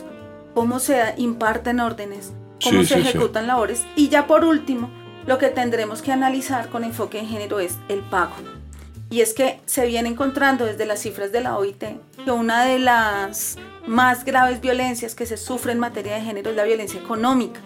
cómo 0.54 0.80
se 0.80 1.15
imparten 1.18 1.80
órdenes, 1.80 2.32
cómo 2.65 2.84
se 2.84 3.00
ejecutan 3.00 3.48
labores 3.48 3.86
y 3.95 4.10
ya 4.10 4.27
por 4.27 4.43
último, 4.43 4.89
lo 5.25 5.38
que 5.38 5.48
tendremos 5.48 6.01
que 6.01 6.12
analizar 6.12 6.69
con 6.69 6.84
enfoque 6.84 7.19
en 7.19 7.27
género 7.27 7.60
es 7.60 7.77
el 7.89 8.01
pago. 8.01 8.36
Y 9.10 9.22
es 9.22 9.34
que 9.34 9.60
se 9.65 9.86
viene 9.86 10.10
encontrando 10.10 10.65
desde 10.65 10.86
las 10.86 11.00
cifras 11.00 11.31
de 11.31 11.41
la 11.41 11.57
OIT 11.57 11.84
que 12.25 12.31
una 12.31 12.65
de 12.65 12.79
las 12.79 13.57
más 13.86 14.25
graves 14.25 14.62
violencias 14.62 15.15
que 15.15 15.25
se 15.25 15.38
sufre 15.38 15.72
en 15.72 15.79
materia 15.79 16.15
de 16.15 16.22
género 16.22 16.50
es 16.50 16.55
la 16.55 16.63
violencia 16.63 17.00
económica, 17.00 17.60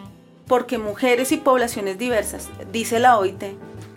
porque 0.48 0.78
mujeres 0.78 1.32
y 1.32 1.38
poblaciones 1.38 1.98
diversas, 1.98 2.50
dice 2.72 3.00
la 3.00 3.18
OIT, 3.18 3.44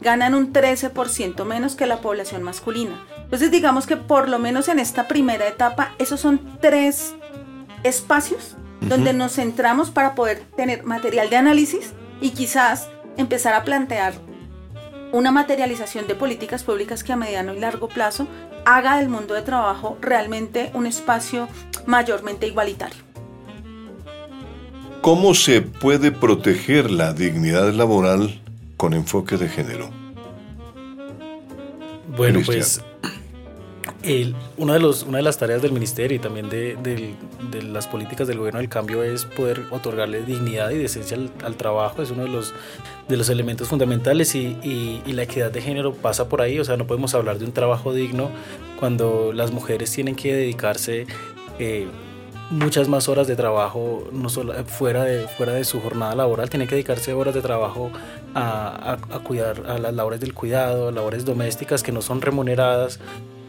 ganan 0.00 0.35
un 0.35 0.52
13% 0.52 1.44
menos 1.44 1.75
que 1.75 1.87
la 1.87 2.00
población 2.00 2.42
masculina. 2.42 3.04
Entonces 3.25 3.50
digamos 3.50 3.87
que 3.87 3.97
por 3.97 4.28
lo 4.28 4.38
menos 4.38 4.68
en 4.68 4.78
esta 4.78 5.09
primera 5.09 5.47
etapa, 5.47 5.94
esos 5.99 6.21
son 6.21 6.59
tres 6.61 7.14
espacios 7.82 8.56
donde 8.89 9.12
nos 9.12 9.35
centramos 9.35 9.91
para 9.91 10.15
poder 10.15 10.43
tener 10.57 10.85
material 10.85 11.31
de 11.31 11.37
análisis 11.37 11.93
y 12.21 12.31
quizás 12.31 12.89
empezar 13.17 13.55
a 13.55 13.65
plantear 13.65 14.15
una 15.12 15.31
materialización 15.31 16.07
de 16.07 16.15
políticas 16.15 16.62
públicas 16.62 17.05
que 17.05 17.12
a 17.12 17.17
mediano 17.17 17.55
y 17.55 17.61
largo 17.61 17.89
plazo 17.89 18.27
haga 18.65 18.99
del 18.99 19.09
mundo 19.09 19.35
de 19.35 19.43
trabajo 19.43 19.99
realmente 20.01 20.71
un 20.75 20.87
espacio 20.87 21.49
mayormente 21.87 22.47
igualitario. 22.47 23.03
¿Cómo 25.03 25.35
se 25.35 25.62
puede 25.62 26.12
proteger 26.12 26.91
la 26.91 27.12
dignidad 27.12 27.73
laboral 27.73 28.41
con 28.77 28.95
enfoque 28.95 29.37
de 29.37 29.49
género? 29.49 29.91
Bueno, 32.17 32.41
pues 32.45 32.81
una, 34.56 34.75
de 34.75 34.80
los, 34.80 35.04
una 35.04 35.18
de 35.18 35.23
las 35.23 35.38
tareas 35.38 35.62
del 35.62 35.73
ministerio 35.73 36.16
y 36.16 36.18
también 36.18 36.49
de, 36.49 37.14
las 37.62 37.87
políticas 37.87 38.26
del 38.26 38.38
gobierno 38.38 38.61
del 38.61 38.68
cambio 38.68 39.02
es 39.02 39.25
poder 39.25 39.62
otorgarle 39.71 40.23
dignidad 40.23 40.71
y 40.71 40.78
decencia 40.78 41.18
al, 41.44 41.56
trabajo, 41.56 42.02
es 42.02 42.11
uno 42.11 42.23
de 42.23 42.28
los, 42.28 42.52
de 43.09 43.16
los 43.16 43.28
elementos 43.28 43.68
fundamentales 43.68 44.35
y, 44.35 45.02
la 45.06 45.23
equidad 45.23 45.50
de 45.50 45.61
género 45.61 45.94
pasa 45.94 46.28
por 46.28 46.40
ahí, 46.40 46.59
o 46.59 46.64
sea, 46.64 46.76
no 46.76 46.87
podemos 46.87 47.14
hablar 47.14 47.38
de 47.38 47.44
un 47.44 47.52
trabajo 47.52 47.92
digno 47.92 48.30
cuando 48.80 49.32
las 49.32 49.52
mujeres 49.52 49.92
tienen 49.92 50.16
que 50.16 50.35
dedicarse 50.35 51.06
eh, 51.59 51.87
muchas 52.50 52.88
más 52.88 53.09
horas 53.09 53.26
de 53.26 53.37
trabajo, 53.37 54.09
no 54.11 54.28
solo 54.28 54.52
fuera 54.64 55.04
de, 55.04 55.28
fuera 55.28 55.52
de 55.52 55.64
su 55.64 55.80
jornada 55.80 56.14
laboral, 56.14 56.50
tienen 56.50 56.66
que 56.66 56.75
dedicarse 56.75 57.12
horas 57.12 57.35
de 57.35 57.42
trabajo 57.42 57.90
a, 58.35 58.99
a, 59.11 59.16
a 59.16 59.18
cuidar 59.21 59.62
a 59.66 59.78
las 59.78 59.94
labores 59.94 60.21
del 60.21 60.35
cuidado, 60.35 60.90
labores 60.90 61.25
domésticas 61.25 61.82
que 61.82 61.92
no 61.92 62.02
son 62.02 62.21
remuneradas 62.21 62.99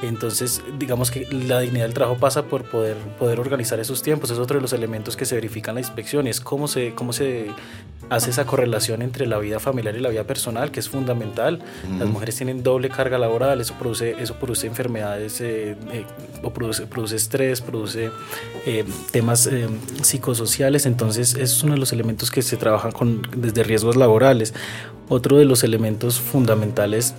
entonces, 0.02 0.62
digamos 0.78 1.12
que 1.12 1.28
la 1.32 1.60
dignidad 1.60 1.86
del 1.86 1.94
trabajo 1.94 2.20
pasa 2.20 2.44
por 2.44 2.64
poder, 2.70 2.98
poder 3.20 3.40
organizar 3.40 3.80
esos 3.80 4.02
tiempos. 4.02 4.32
Es 4.32 4.38
otro 4.38 4.58
de 4.58 4.62
los 4.62 4.74
elementos 4.74 5.16
que 5.16 5.26
se 5.26 5.36
verifican 5.36 5.72
en 5.72 5.76
la 5.76 5.82
inspección. 5.82 6.28
Es 6.28 6.42
cómo 6.42 6.68
se, 6.68 6.94
cómo 6.94 7.14
se 7.14 7.52
hace 8.10 8.32
esa 8.32 8.46
correlación 8.46 9.02
entre 9.02 9.28
la 9.28 9.38
vida 9.38 9.60
familiar 9.60 9.96
y 9.96 10.00
la 10.00 10.10
vida 10.10 10.26
personal, 10.26 10.72
que 10.72 10.80
es 10.80 10.90
fundamental. 10.90 11.60
Las 11.98 12.10
mujeres 12.10 12.36
tienen 12.36 12.64
doble 12.64 12.90
carga 12.90 13.18
laboral, 13.18 13.62
eso 13.62 13.76
produce, 13.76 14.16
eso 14.20 14.36
produce 14.36 14.68
enfermedades, 14.68 15.40
eh, 15.42 15.76
eh, 15.92 16.06
o 16.42 16.52
produce, 16.52 16.86
produce 16.86 17.16
estrés, 17.16 17.62
produce 17.62 18.12
eh, 18.66 18.84
temas 19.12 19.50
psicosociales. 20.02 20.86
Entonces, 20.86 21.36
es 21.36 21.64
uno 21.64 21.74
de 21.74 21.80
los 21.80 21.94
elementos 21.94 22.30
que 22.30 22.42
se 22.42 22.58
trabajan 22.58 22.92
con, 22.92 23.22
desde 23.36 23.64
riesgos 23.64 23.96
laborales. 23.96 24.54
Otro 25.08 25.38
de 25.38 25.46
los 25.46 25.64
elementos 25.64 26.20
fundamentales 26.20 27.14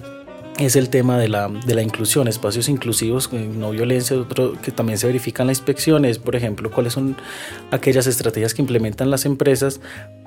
es 0.59 0.77
el 0.77 0.89
tema 0.89 1.19
de 1.19 1.29
la, 1.29 1.49
de 1.49 1.75
la 1.75 1.83
inclusión, 1.83 2.29
espacios 2.29 2.69
inclusivos, 2.69 3.33
no 3.33 3.71
violencia, 3.71 4.17
otro 4.17 4.61
que 4.61 4.71
también 4.71 4.99
se 4.99 5.07
verifica 5.07 5.43
en 5.43 5.49
la 5.49 5.53
inspección 5.53 6.05
es, 6.05 6.19
por 6.19 6.37
ejemplo, 6.37 6.71
cuáles 6.71 6.93
son 6.93 7.17
aquellas 7.71 8.07
estrategias 8.07 8.55
que 8.55 8.63
implementan 8.63 9.11
las 9.11 9.25
empresas 9.25 9.81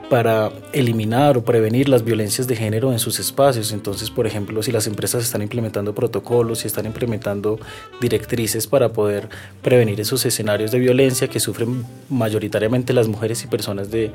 para 0.09 0.51
eliminar 0.71 1.37
o 1.37 1.43
prevenir 1.43 1.89
las 1.89 2.03
violencias 2.03 2.47
de 2.47 2.55
género 2.55 2.93
en 2.93 2.99
sus 2.99 3.19
espacios. 3.19 3.73
Entonces, 3.73 4.09
por 4.09 4.25
ejemplo, 4.25 4.63
si 4.63 4.71
las 4.71 4.87
empresas 4.87 5.23
están 5.23 5.41
implementando 5.41 5.93
protocolos, 5.93 6.59
si 6.59 6.67
están 6.67 6.85
implementando 6.85 7.59
directrices 7.99 8.67
para 8.67 8.93
poder 8.93 9.27
prevenir 9.61 9.99
esos 9.99 10.25
escenarios 10.25 10.71
de 10.71 10.79
violencia 10.79 11.27
que 11.27 11.39
sufren 11.39 11.85
mayoritariamente 12.09 12.93
las 12.93 13.07
mujeres 13.07 13.43
y 13.43 13.47
personas 13.47 13.91
de, 13.91 14.11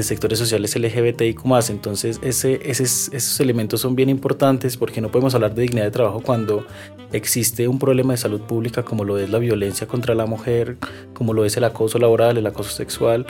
sectores 0.00 0.38
sociales 0.38 0.74
LGBTI 0.76 1.36
más. 1.44 1.70
Entonces, 1.70 2.18
ese, 2.22 2.60
esos 2.68 3.40
elementos 3.40 3.80
son 3.80 3.94
bien 3.94 4.08
importantes 4.08 4.76
porque 4.76 5.00
no 5.00 5.10
podemos 5.10 5.34
hablar 5.34 5.54
de 5.54 5.62
dignidad 5.62 5.84
de 5.84 5.90
trabajo 5.92 6.20
cuando 6.20 6.66
existe 7.12 7.68
un 7.68 7.78
problema 7.78 8.12
de 8.12 8.16
salud 8.16 8.40
pública 8.40 8.82
como 8.82 9.04
lo 9.04 9.18
es 9.18 9.30
la 9.30 9.38
violencia 9.38 9.86
contra 9.86 10.14
la 10.14 10.26
mujer, 10.26 10.76
como 11.14 11.32
lo 11.32 11.44
es 11.44 11.56
el 11.56 11.64
acoso 11.64 11.98
laboral, 11.98 12.38
el 12.38 12.46
acoso 12.46 12.70
sexual 12.70 13.26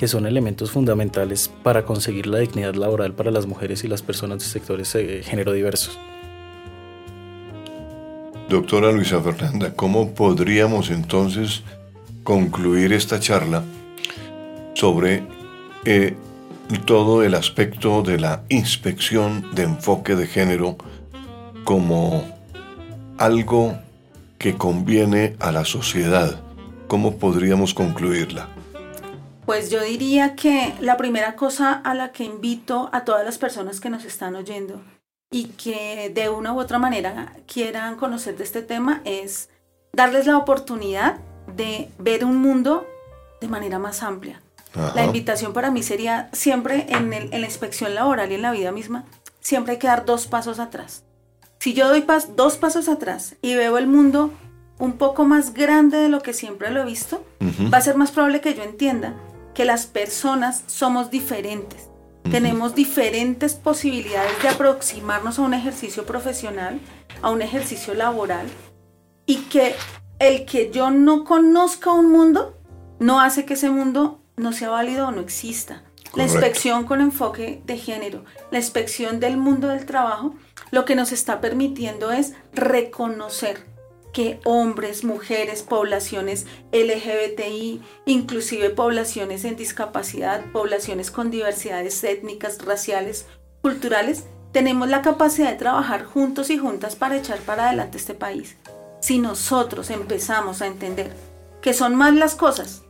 que 0.00 0.08
son 0.08 0.24
elementos 0.24 0.70
fundamentales 0.70 1.50
para 1.62 1.84
conseguir 1.84 2.26
la 2.26 2.38
dignidad 2.38 2.72
laboral 2.72 3.12
para 3.12 3.30
las 3.30 3.44
mujeres 3.44 3.84
y 3.84 3.86
las 3.86 4.00
personas 4.00 4.38
de 4.38 4.46
sectores 4.46 4.94
eh, 4.94 5.20
género 5.22 5.52
diversos. 5.52 5.98
Doctora 8.48 8.92
Luisa 8.92 9.20
Fernanda, 9.20 9.74
¿cómo 9.74 10.12
podríamos 10.12 10.88
entonces 10.88 11.64
concluir 12.24 12.94
esta 12.94 13.20
charla 13.20 13.62
sobre 14.72 15.22
eh, 15.84 16.16
todo 16.86 17.22
el 17.22 17.34
aspecto 17.34 18.00
de 18.00 18.18
la 18.18 18.42
inspección 18.48 19.54
de 19.54 19.64
enfoque 19.64 20.16
de 20.16 20.26
género 20.26 20.78
como 21.64 22.24
algo 23.18 23.74
que 24.38 24.54
conviene 24.54 25.36
a 25.40 25.52
la 25.52 25.66
sociedad? 25.66 26.40
¿Cómo 26.88 27.18
podríamos 27.18 27.74
concluirla? 27.74 28.48
Pues 29.50 29.68
yo 29.68 29.82
diría 29.82 30.36
que 30.36 30.74
la 30.78 30.96
primera 30.96 31.34
cosa 31.34 31.72
a 31.72 31.92
la 31.92 32.12
que 32.12 32.22
invito 32.22 32.88
a 32.92 33.04
todas 33.04 33.24
las 33.24 33.36
personas 33.36 33.80
que 33.80 33.90
nos 33.90 34.04
están 34.04 34.36
oyendo 34.36 34.80
y 35.28 35.46
que 35.46 36.08
de 36.14 36.28
una 36.28 36.52
u 36.52 36.60
otra 36.60 36.78
manera 36.78 37.32
quieran 37.52 37.96
conocer 37.96 38.36
de 38.36 38.44
este 38.44 38.62
tema 38.62 39.00
es 39.04 39.48
darles 39.92 40.28
la 40.28 40.38
oportunidad 40.38 41.16
de 41.56 41.90
ver 41.98 42.24
un 42.24 42.36
mundo 42.36 42.86
de 43.40 43.48
manera 43.48 43.80
más 43.80 44.04
amplia. 44.04 44.40
La 44.94 45.04
invitación 45.04 45.52
para 45.52 45.72
mí 45.72 45.82
sería 45.82 46.30
siempre 46.32 46.86
en, 46.88 47.10
la 47.10 47.46
inspección 47.46 47.92
laboral 47.92 48.30
y 48.30 48.36
en 48.36 48.42
la 48.42 48.52
vida 48.52 48.70
misma, 48.70 49.04
siempre 49.40 49.72
hay 49.72 49.78
que 49.80 49.88
dar 49.88 50.04
dos 50.04 50.28
pasos 50.28 50.60
atrás. 50.60 51.02
Si 51.58 51.74
yo 51.74 51.88
doy 51.88 52.06
dos 52.36 52.56
pasos 52.56 52.88
atrás 52.88 53.34
y 53.42 53.56
veo 53.56 53.78
el 53.78 53.88
mundo 53.88 54.30
un 54.78 54.92
poco 54.92 55.24
más 55.24 55.54
grande 55.54 55.98
de 55.98 56.08
lo 56.08 56.22
que 56.22 56.34
siempre 56.34 56.70
lo 56.70 56.82
he 56.82 56.84
visto, 56.84 57.24
va 57.74 57.78
a 57.78 57.80
ser 57.80 57.96
más 57.96 58.12
probable 58.12 58.40
que 58.40 58.54
yo 58.54 58.62
entienda 58.62 59.16
que 59.60 59.66
las 59.66 59.84
personas 59.84 60.64
somos 60.68 61.10
diferentes. 61.10 61.90
Tenemos 62.30 62.74
diferentes 62.74 63.52
posibilidades 63.52 64.42
de 64.42 64.48
aproximarnos 64.48 65.38
a 65.38 65.42
un 65.42 65.52
ejercicio 65.52 66.06
profesional, 66.06 66.80
a 67.20 67.28
un 67.28 67.42
ejercicio 67.42 67.92
laboral, 67.92 68.46
y 69.26 69.36
que 69.50 69.74
el 70.18 70.46
que 70.46 70.70
yo 70.70 70.90
no 70.90 71.24
conozca 71.24 71.92
un 71.92 72.10
mundo 72.10 72.56
no 73.00 73.20
hace 73.20 73.44
que 73.44 73.52
ese 73.52 73.68
mundo 73.68 74.22
no 74.38 74.54
sea 74.54 74.70
válido 74.70 75.08
o 75.08 75.10
no 75.10 75.20
exista. 75.20 75.84
La 76.14 76.22
inspección 76.22 76.84
con 76.84 77.02
enfoque 77.02 77.60
de 77.66 77.76
género, 77.76 78.24
la 78.50 78.60
inspección 78.60 79.20
del 79.20 79.36
mundo 79.36 79.68
del 79.68 79.84
trabajo, 79.84 80.36
lo 80.70 80.86
que 80.86 80.94
nos 80.94 81.12
está 81.12 81.42
permitiendo 81.42 82.12
es 82.12 82.32
reconocer 82.54 83.66
que 84.12 84.40
hombres, 84.44 85.04
mujeres, 85.04 85.62
poblaciones 85.62 86.46
LGBTI, 86.72 87.80
inclusive 88.06 88.70
poblaciones 88.70 89.44
en 89.44 89.56
discapacidad, 89.56 90.44
poblaciones 90.52 91.10
con 91.10 91.30
diversidades 91.30 92.02
étnicas, 92.04 92.64
raciales, 92.64 93.26
culturales, 93.62 94.24
tenemos 94.52 94.88
la 94.88 95.02
capacidad 95.02 95.50
de 95.50 95.56
trabajar 95.56 96.04
juntos 96.04 96.50
y 96.50 96.58
juntas 96.58 96.96
para 96.96 97.16
echar 97.16 97.38
para 97.38 97.68
adelante 97.68 97.98
este 97.98 98.14
país. 98.14 98.56
Si 99.00 99.18
nosotros 99.18 99.90
empezamos 99.90 100.60
a 100.60 100.66
entender 100.66 101.12
que 101.62 101.72
son 101.72 101.94
más 101.94 102.14
las 102.14 102.34
cosas 102.34 102.82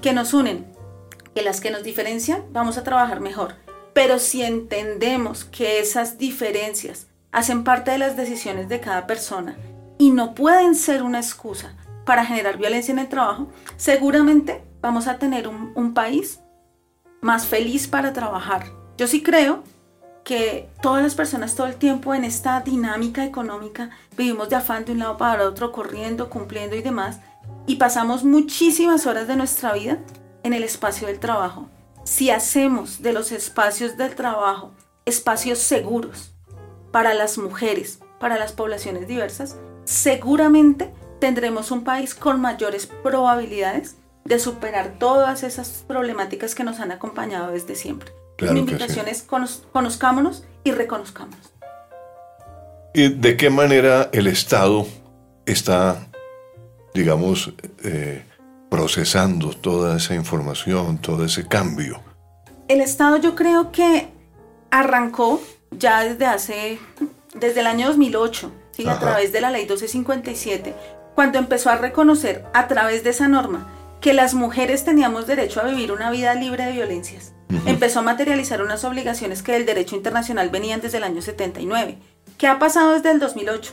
que 0.00 0.12
nos 0.12 0.34
unen 0.34 0.72
que 1.34 1.42
las 1.42 1.60
que 1.60 1.70
nos 1.70 1.82
diferencian, 1.82 2.44
vamos 2.52 2.78
a 2.78 2.84
trabajar 2.84 3.20
mejor. 3.20 3.56
Pero 3.92 4.18
si 4.18 4.42
entendemos 4.42 5.44
que 5.44 5.80
esas 5.80 6.16
diferencias 6.16 7.08
hacen 7.32 7.64
parte 7.64 7.90
de 7.90 7.98
las 7.98 8.16
decisiones 8.16 8.68
de 8.68 8.80
cada 8.80 9.06
persona 9.06 9.56
y 9.98 10.10
no 10.10 10.34
pueden 10.34 10.74
ser 10.74 11.02
una 11.02 11.20
excusa 11.20 11.74
para 12.04 12.24
generar 12.24 12.58
violencia 12.58 12.92
en 12.92 12.98
el 12.98 13.08
trabajo, 13.08 13.48
seguramente 13.76 14.62
vamos 14.80 15.06
a 15.06 15.18
tener 15.18 15.48
un, 15.48 15.94
país 15.94 16.40
más 17.22 17.46
feliz 17.46 17.88
para 17.88 18.12
trabajar. 18.12 18.66
Yo 18.98 19.06
sí 19.06 19.22
creo 19.22 19.62
que 20.24 20.68
todas 20.82 21.02
las 21.02 21.14
personas 21.14 21.54
todo 21.54 21.66
el 21.66 21.76
tiempo 21.76 22.14
en 22.14 22.24
esta 22.24 22.60
dinámica 22.60 23.24
económica 23.24 23.90
vivimos 24.16 24.48
de 24.48 24.56
afán 24.56 24.84
de 24.84 24.92
un 24.92 24.98
lado 24.98 25.16
para 25.16 25.46
otro, 25.46 25.72
corriendo, 25.72 26.28
cumpliendo 26.28 26.76
y 26.76 26.82
demás, 26.82 27.20
y 27.66 27.76
pasamos 27.76 28.24
muchísimas 28.24 29.06
horas 29.06 29.26
de 29.28 29.36
nuestra 29.36 29.72
vida 29.72 29.98
en 30.42 30.52
el 30.52 30.64
espacio 30.64 31.06
del 31.06 31.20
trabajo. 31.20 31.68
Si 32.04 32.30
hacemos 32.30 33.00
de 33.00 33.12
los 33.12 33.32
espacios 33.32 33.96
del 33.96 34.14
trabajo 34.14 34.72
espacios 35.06 35.58
seguros 35.58 36.32
para 36.90 37.14
las 37.14 37.38
mujeres, 37.38 38.00
para 38.24 38.38
las 38.38 38.52
poblaciones 38.52 39.06
diversas, 39.06 39.58
seguramente 39.84 40.90
tendremos 41.20 41.70
un 41.70 41.84
país 41.84 42.14
con 42.14 42.40
mayores 42.40 42.86
probabilidades 42.86 43.96
de 44.24 44.38
superar 44.38 44.94
todas 44.98 45.42
esas 45.42 45.84
problemáticas 45.86 46.54
que 46.54 46.64
nos 46.64 46.80
han 46.80 46.90
acompañado 46.90 47.52
desde 47.52 47.74
siempre. 47.74 48.12
Mi 48.40 48.60
invitación 48.60 49.08
es 49.08 49.26
conozcámonos 49.72 50.46
y 50.64 50.72
reconozcámonos. 50.72 51.52
¿Y 52.94 53.10
de 53.10 53.36
qué 53.36 53.50
manera 53.50 54.08
el 54.10 54.26
Estado 54.26 54.86
está, 55.44 56.06
digamos, 56.94 57.52
eh, 57.82 58.24
procesando 58.70 59.50
toda 59.50 59.98
esa 59.98 60.14
información, 60.14 60.96
todo 60.96 61.26
ese 61.26 61.46
cambio? 61.46 62.00
El 62.68 62.80
Estado 62.80 63.18
yo 63.18 63.34
creo 63.34 63.70
que 63.70 64.08
arrancó 64.70 65.42
ya 65.78 66.04
desde 66.04 66.24
hace, 66.24 66.78
desde 67.34 67.60
el 67.60 67.66
año 67.66 67.88
2008 67.88 68.52
a 68.86 68.98
través 68.98 69.32
de 69.32 69.40
la 69.40 69.50
ley 69.50 69.62
1257, 69.62 70.74
cuando 71.14 71.38
empezó 71.38 71.70
a 71.70 71.76
reconocer 71.76 72.44
a 72.54 72.66
través 72.66 73.04
de 73.04 73.10
esa 73.10 73.28
norma 73.28 73.70
que 74.00 74.12
las 74.12 74.34
mujeres 74.34 74.84
teníamos 74.84 75.26
derecho 75.26 75.60
a 75.60 75.64
vivir 75.64 75.92
una 75.92 76.10
vida 76.10 76.34
libre 76.34 76.66
de 76.66 76.72
violencias. 76.72 77.32
Empezó 77.66 78.00
a 78.00 78.02
materializar 78.02 78.62
unas 78.62 78.84
obligaciones 78.84 79.42
que 79.42 79.52
del 79.52 79.64
derecho 79.64 79.96
internacional 79.96 80.50
venían 80.50 80.80
desde 80.80 80.98
el 80.98 81.04
año 81.04 81.22
79. 81.22 81.98
¿Qué 82.36 82.46
ha 82.46 82.58
pasado 82.58 82.92
desde 82.92 83.10
el 83.10 83.20
2008? 83.20 83.72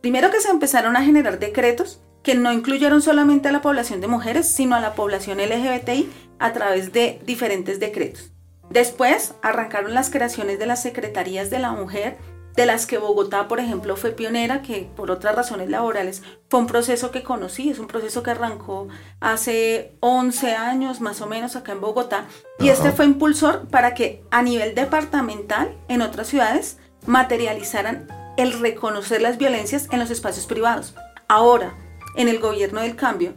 Primero 0.00 0.30
que 0.30 0.40
se 0.40 0.48
empezaron 0.48 0.96
a 0.96 1.04
generar 1.04 1.38
decretos 1.38 2.00
que 2.22 2.34
no 2.34 2.52
incluyeron 2.52 3.02
solamente 3.02 3.48
a 3.48 3.52
la 3.52 3.62
población 3.62 4.00
de 4.00 4.08
mujeres, 4.08 4.48
sino 4.48 4.74
a 4.74 4.80
la 4.80 4.94
población 4.94 5.38
LGBTI 5.38 6.10
a 6.38 6.52
través 6.52 6.92
de 6.92 7.20
diferentes 7.24 7.78
decretos. 7.78 8.32
Después 8.70 9.34
arrancaron 9.42 9.94
las 9.94 10.10
creaciones 10.10 10.58
de 10.58 10.66
las 10.66 10.82
secretarías 10.82 11.50
de 11.50 11.58
la 11.58 11.72
mujer, 11.72 12.18
de 12.60 12.66
las 12.66 12.84
que 12.84 12.98
Bogotá, 12.98 13.48
por 13.48 13.58
ejemplo, 13.58 13.96
fue 13.96 14.10
pionera, 14.10 14.60
que 14.60 14.86
por 14.94 15.10
otras 15.10 15.34
razones 15.34 15.70
laborales 15.70 16.22
fue 16.50 16.60
un 16.60 16.66
proceso 16.66 17.10
que 17.10 17.22
conocí, 17.22 17.70
es 17.70 17.78
un 17.78 17.86
proceso 17.86 18.22
que 18.22 18.32
arrancó 18.32 18.86
hace 19.18 19.96
11 20.00 20.56
años 20.56 21.00
más 21.00 21.22
o 21.22 21.26
menos 21.26 21.56
acá 21.56 21.72
en 21.72 21.80
Bogotá, 21.80 22.26
y 22.58 22.68
este 22.68 22.92
fue 22.92 23.06
impulsor 23.06 23.66
para 23.68 23.94
que 23.94 24.22
a 24.30 24.42
nivel 24.42 24.74
departamental 24.74 25.74
en 25.88 26.02
otras 26.02 26.26
ciudades 26.26 26.76
materializaran 27.06 28.06
el 28.36 28.60
reconocer 28.60 29.22
las 29.22 29.38
violencias 29.38 29.88
en 29.90 29.98
los 29.98 30.10
espacios 30.10 30.44
privados. 30.44 30.94
Ahora, 31.28 31.78
en 32.14 32.28
el 32.28 32.40
gobierno 32.40 32.82
del 32.82 32.94
cambio, 32.94 33.32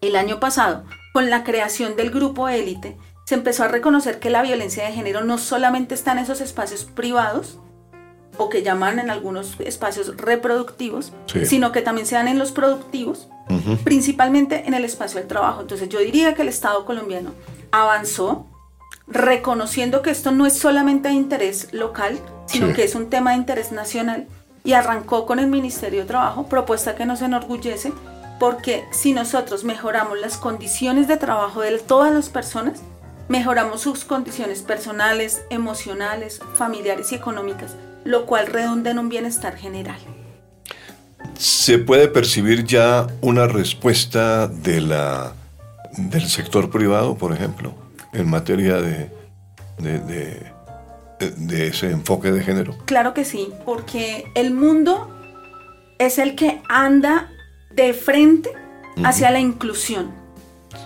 el 0.00 0.16
año 0.16 0.40
pasado, 0.40 0.86
con 1.12 1.30
la 1.30 1.44
creación 1.44 1.94
del 1.94 2.10
grupo 2.10 2.48
élite, 2.48 2.96
se 3.26 3.36
empezó 3.36 3.62
a 3.62 3.68
reconocer 3.68 4.18
que 4.18 4.28
la 4.28 4.42
violencia 4.42 4.84
de 4.84 4.92
género 4.92 5.22
no 5.22 5.38
solamente 5.38 5.94
está 5.94 6.10
en 6.10 6.18
esos 6.18 6.40
espacios 6.40 6.84
privados, 6.84 7.60
o 8.40 8.48
que 8.48 8.62
llaman 8.62 8.98
en 8.98 9.10
algunos 9.10 9.60
espacios 9.60 10.16
reproductivos, 10.16 11.12
sino 11.44 11.72
que 11.72 11.82
también 11.82 12.06
se 12.06 12.14
dan 12.14 12.26
en 12.26 12.38
los 12.38 12.52
productivos, 12.52 13.28
principalmente 13.84 14.66
en 14.66 14.72
el 14.72 14.86
espacio 14.86 15.20
del 15.20 15.28
trabajo. 15.28 15.60
Entonces 15.60 15.90
yo 15.90 15.98
diría 15.98 16.34
que 16.34 16.40
el 16.40 16.48
Estado 16.48 16.86
colombiano 16.86 17.32
avanzó 17.70 18.46
reconociendo 19.06 20.00
que 20.00 20.10
esto 20.10 20.30
no 20.30 20.46
es 20.46 20.56
solamente 20.56 21.08
de 21.08 21.14
interés 21.14 21.68
local, 21.72 22.18
sino 22.46 22.72
que 22.72 22.84
es 22.84 22.94
un 22.94 23.10
tema 23.10 23.32
de 23.32 23.36
interés 23.36 23.72
nacional 23.72 24.26
y 24.64 24.72
arrancó 24.72 25.26
con 25.26 25.38
el 25.38 25.48
Ministerio 25.48 26.00
de 26.00 26.06
Trabajo, 26.06 26.46
propuesta 26.46 26.94
que 26.94 27.04
nos 27.04 27.20
enorgullece, 27.20 27.92
porque 28.38 28.84
si 28.90 29.12
nosotros 29.12 29.64
mejoramos 29.64 30.18
las 30.18 30.38
condiciones 30.38 31.08
de 31.08 31.18
trabajo 31.18 31.60
de 31.60 31.78
todas 31.78 32.14
las 32.14 32.30
personas, 32.30 32.80
mejoramos 33.28 33.82
sus 33.82 34.06
condiciones 34.06 34.62
personales, 34.62 35.42
emocionales, 35.50 36.40
familiares 36.54 37.12
y 37.12 37.16
económicas, 37.16 37.76
lo 38.04 38.26
cual 38.26 38.46
redunda 38.46 38.90
en 38.90 38.98
un 38.98 39.08
bienestar 39.08 39.56
general. 39.56 39.98
¿Se 41.38 41.78
puede 41.78 42.08
percibir 42.08 42.64
ya 42.64 43.06
una 43.20 43.46
respuesta 43.46 44.48
de 44.48 44.80
la, 44.80 45.34
del 45.96 46.28
sector 46.28 46.70
privado, 46.70 47.16
por 47.16 47.32
ejemplo, 47.32 47.74
en 48.12 48.28
materia 48.28 48.76
de, 48.80 49.10
de 49.78 50.60
de 51.20 51.68
ese 51.68 51.90
enfoque 51.90 52.32
de 52.32 52.42
género? 52.42 52.74
Claro 52.86 53.14
que 53.14 53.24
sí, 53.24 53.52
porque 53.64 54.30
el 54.34 54.52
mundo 54.52 55.08
es 55.98 56.18
el 56.18 56.34
que 56.34 56.62
anda 56.68 57.28
de 57.70 57.92
frente 57.92 58.50
hacia 59.04 59.30
la 59.30 59.40
inclusión. 59.40 60.12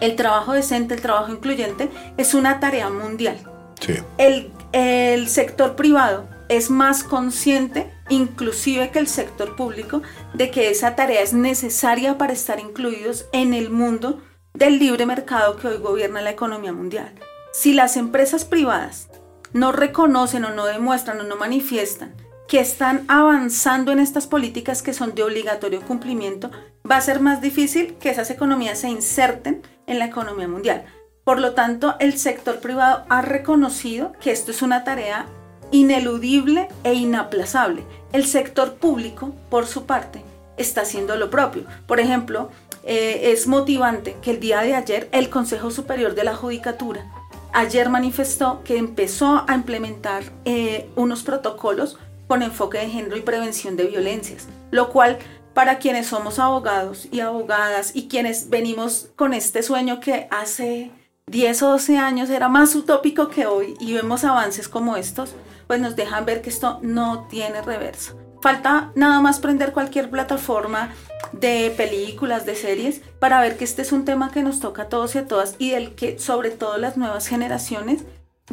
El 0.00 0.16
trabajo 0.16 0.52
decente, 0.52 0.94
el 0.94 1.00
trabajo 1.00 1.32
incluyente 1.32 1.88
es 2.16 2.34
una 2.34 2.60
tarea 2.60 2.90
mundial. 2.90 3.38
Sí. 3.80 3.94
El, 4.18 4.50
el 4.72 5.28
sector 5.28 5.76
privado 5.76 6.26
es 6.56 6.70
más 6.70 7.04
consciente, 7.04 7.90
inclusive 8.08 8.90
que 8.90 8.98
el 8.98 9.08
sector 9.08 9.56
público, 9.56 10.02
de 10.34 10.50
que 10.50 10.70
esa 10.70 10.96
tarea 10.96 11.22
es 11.22 11.32
necesaria 11.32 12.18
para 12.18 12.32
estar 12.32 12.60
incluidos 12.60 13.26
en 13.32 13.54
el 13.54 13.70
mundo 13.70 14.22
del 14.52 14.78
libre 14.78 15.06
mercado 15.06 15.56
que 15.56 15.68
hoy 15.68 15.78
gobierna 15.78 16.22
la 16.22 16.30
economía 16.30 16.72
mundial. 16.72 17.14
Si 17.52 17.72
las 17.72 17.96
empresas 17.96 18.44
privadas 18.44 19.08
no 19.52 19.72
reconocen 19.72 20.44
o 20.44 20.50
no 20.50 20.66
demuestran 20.66 21.20
o 21.20 21.24
no 21.24 21.36
manifiestan 21.36 22.14
que 22.48 22.60
están 22.60 23.04
avanzando 23.08 23.92
en 23.92 24.00
estas 24.00 24.26
políticas 24.26 24.82
que 24.82 24.92
son 24.92 25.14
de 25.14 25.22
obligatorio 25.22 25.80
cumplimiento, 25.80 26.50
va 26.88 26.96
a 26.96 27.00
ser 27.00 27.20
más 27.20 27.40
difícil 27.40 27.94
que 27.94 28.10
esas 28.10 28.30
economías 28.30 28.80
se 28.80 28.88
inserten 28.88 29.62
en 29.86 29.98
la 29.98 30.06
economía 30.06 30.48
mundial. 30.48 30.84
Por 31.24 31.40
lo 31.40 31.54
tanto, 31.54 31.96
el 32.00 32.18
sector 32.18 32.60
privado 32.60 33.04
ha 33.08 33.22
reconocido 33.22 34.12
que 34.20 34.30
esto 34.30 34.50
es 34.50 34.60
una 34.60 34.84
tarea 34.84 35.26
ineludible 35.74 36.68
e 36.84 36.94
inaplazable. 36.94 37.82
El 38.12 38.26
sector 38.26 38.74
público, 38.74 39.34
por 39.50 39.66
su 39.66 39.86
parte, 39.86 40.22
está 40.56 40.82
haciendo 40.82 41.16
lo 41.16 41.30
propio. 41.30 41.64
Por 41.88 41.98
ejemplo, 41.98 42.50
eh, 42.84 43.32
es 43.32 43.48
motivante 43.48 44.16
que 44.22 44.30
el 44.30 44.38
día 44.38 44.60
de 44.60 44.76
ayer 44.76 45.08
el 45.10 45.30
Consejo 45.30 45.72
Superior 45.72 46.14
de 46.14 46.22
la 46.22 46.36
Judicatura 46.36 47.04
ayer 47.52 47.88
manifestó 47.88 48.62
que 48.62 48.76
empezó 48.76 49.44
a 49.48 49.54
implementar 49.54 50.22
eh, 50.44 50.88
unos 50.94 51.24
protocolos 51.24 51.98
con 52.28 52.42
enfoque 52.42 52.78
de 52.78 52.88
género 52.88 53.16
y 53.16 53.22
prevención 53.22 53.76
de 53.76 53.86
violencias, 53.86 54.46
lo 54.70 54.90
cual 54.90 55.18
para 55.54 55.78
quienes 55.78 56.06
somos 56.06 56.38
abogados 56.38 57.08
y 57.10 57.18
abogadas 57.18 57.96
y 57.96 58.06
quienes 58.06 58.48
venimos 58.48 59.08
con 59.16 59.34
este 59.34 59.62
sueño 59.64 59.98
que 59.98 60.28
hace 60.30 60.92
10 61.34 61.62
o 61.62 61.70
12 61.70 61.98
años 61.98 62.30
era 62.30 62.48
más 62.48 62.76
utópico 62.76 63.28
que 63.28 63.46
hoy 63.46 63.74
y 63.80 63.92
vemos 63.92 64.22
avances 64.22 64.68
como 64.68 64.96
estos, 64.96 65.34
pues 65.66 65.80
nos 65.80 65.96
dejan 65.96 66.24
ver 66.24 66.42
que 66.42 66.50
esto 66.50 66.78
no 66.82 67.26
tiene 67.28 67.60
reversa. 67.60 68.14
Falta 68.40 68.92
nada 68.94 69.20
más 69.20 69.40
prender 69.40 69.72
cualquier 69.72 70.10
plataforma 70.10 70.90
de 71.32 71.72
películas, 71.76 72.46
de 72.46 72.54
series, 72.54 73.00
para 73.18 73.40
ver 73.40 73.56
que 73.56 73.64
este 73.64 73.82
es 73.82 73.90
un 73.90 74.04
tema 74.04 74.30
que 74.30 74.42
nos 74.42 74.60
toca 74.60 74.82
a 74.82 74.88
todos 74.88 75.14
y 75.14 75.18
a 75.18 75.26
todas 75.26 75.56
y 75.58 75.70
del 75.70 75.96
que 75.96 76.18
sobre 76.18 76.50
todo 76.50 76.76
las 76.76 76.96
nuevas 76.96 77.26
generaciones 77.26 78.04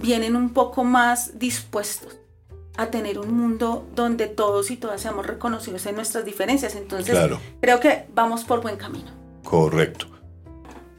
vienen 0.01 0.35
un 0.35 0.51
poco 0.51 0.83
más 0.83 1.37
dispuestos 1.37 2.17
a 2.77 2.87
tener 2.87 3.19
un 3.19 3.31
mundo 3.33 3.85
donde 3.95 4.25
todos 4.27 4.71
y 4.71 4.77
todas 4.77 5.01
seamos 5.01 5.27
reconocidos 5.27 5.85
en 5.85 5.95
nuestras 5.95 6.25
diferencias. 6.25 6.75
Entonces, 6.75 7.19
creo 7.59 7.79
que 7.79 8.07
vamos 8.15 8.45
por 8.45 8.61
buen 8.61 8.77
camino. 8.77 9.11
Correcto. 9.43 10.07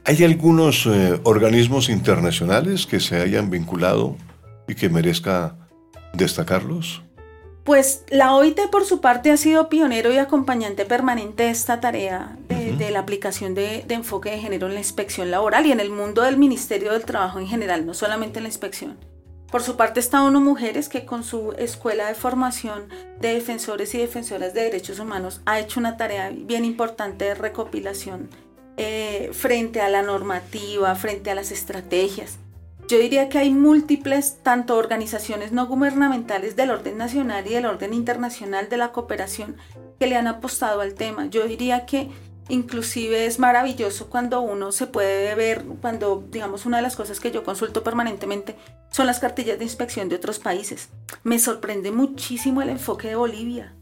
¿Hay 0.05 0.21
algunos 0.25 0.85
eh, 0.85 1.17
organismos 1.23 1.87
internacionales 1.87 2.85
que 2.85 2.99
se 2.99 3.21
hayan 3.21 3.49
vinculado 3.49 4.17
y 4.67 4.75
que 4.75 4.89
merezca 4.89 5.55
destacarlos? 6.13 7.01
Pues 7.63 8.03
la 8.09 8.35
OIT 8.35 8.69
por 8.69 8.83
su 8.83 8.99
parte 8.99 9.31
ha 9.31 9.37
sido 9.37 9.69
pionero 9.69 10.11
y 10.11 10.17
acompañante 10.17 10.83
permanente 10.83 11.43
de 11.43 11.51
esta 11.51 11.79
tarea 11.79 12.37
de, 12.49 12.91
la 12.91 12.99
aplicación 12.99 13.55
de, 13.55 13.85
de, 13.87 13.95
enfoque 13.95 14.31
de 14.31 14.39
género 14.39 14.67
en 14.67 14.73
la 14.73 14.81
inspección 14.81 15.31
laboral 15.31 15.65
y 15.65 15.71
en 15.71 15.79
el 15.79 15.89
mundo 15.89 16.23
del 16.23 16.35
Ministerio 16.35 16.91
del 16.91 17.05
Trabajo 17.05 17.39
en 17.39 17.47
general, 17.47 17.85
no 17.85 17.93
solamente 17.93 18.39
en 18.39 18.43
la 18.43 18.49
inspección. 18.49 18.97
Por 19.49 19.61
su 19.61 19.77
parte 19.77 20.01
está 20.01 20.23
ONU 20.23 20.41
Mujeres 20.41 20.89
que 20.89 21.05
con 21.05 21.23
su 21.23 21.53
escuela 21.57 22.07
de 22.07 22.15
formación 22.15 22.89
de 23.21 23.35
defensores 23.35 23.95
y 23.95 23.99
defensoras 23.99 24.53
de 24.53 24.63
derechos 24.63 24.99
humanos 24.99 25.41
ha 25.45 25.59
hecho 25.59 25.79
una 25.79 25.95
tarea 25.95 26.29
bien 26.35 26.65
importante 26.65 27.23
de 27.23 27.35
recopilación 27.35 28.29
eh, 28.77 29.29
frente 29.33 29.81
a 29.81 29.89
la 29.89 30.01
normativa, 30.01 30.95
frente 30.95 31.31
a 31.31 31.35
las 31.35 31.51
estrategias. 31.51 32.37
Yo 32.87 32.97
diría 32.97 33.29
que 33.29 33.37
hay 33.37 33.49
múltiples, 33.49 34.39
tanto 34.43 34.75
organizaciones 34.77 35.51
no 35.51 35.67
gubernamentales 35.67 36.55
del 36.55 36.71
orden 36.71 36.97
nacional 36.97 37.47
y 37.47 37.53
del 37.53 37.65
orden 37.65 37.93
internacional 37.93 38.67
de 38.67 38.77
la 38.77 38.91
cooperación 38.91 39.55
que 39.99 40.07
le 40.07 40.17
han 40.17 40.27
apostado 40.27 40.81
al 40.81 40.93
tema. 40.93 41.27
Yo 41.27 41.47
diría 41.47 41.85
que 41.85 42.09
inclusive 42.49 43.25
es 43.25 43.39
maravilloso 43.39 44.09
cuando 44.09 44.41
uno 44.41 44.71
se 44.71 44.87
puede 44.87 45.33
ver, 45.35 45.63
cuando 45.81 46.23
digamos 46.29 46.65
una 46.65 46.77
de 46.77 46.83
las 46.83 46.97
cosas 46.97 47.19
que 47.19 47.31
yo 47.31 47.43
consulto 47.43 47.83
permanentemente 47.83 48.55
son 48.91 49.07
las 49.07 49.19
cartillas 49.19 49.57
de 49.59 49.65
inspección 49.65 50.09
de 50.09 50.17
otros 50.17 50.39
países. 50.39 50.89
Me 51.23 51.39
sorprende 51.39 51.91
muchísimo 51.91 52.61
el 52.61 52.69
enfoque 52.69 53.07
de 53.07 53.15
Bolivia. 53.15 53.73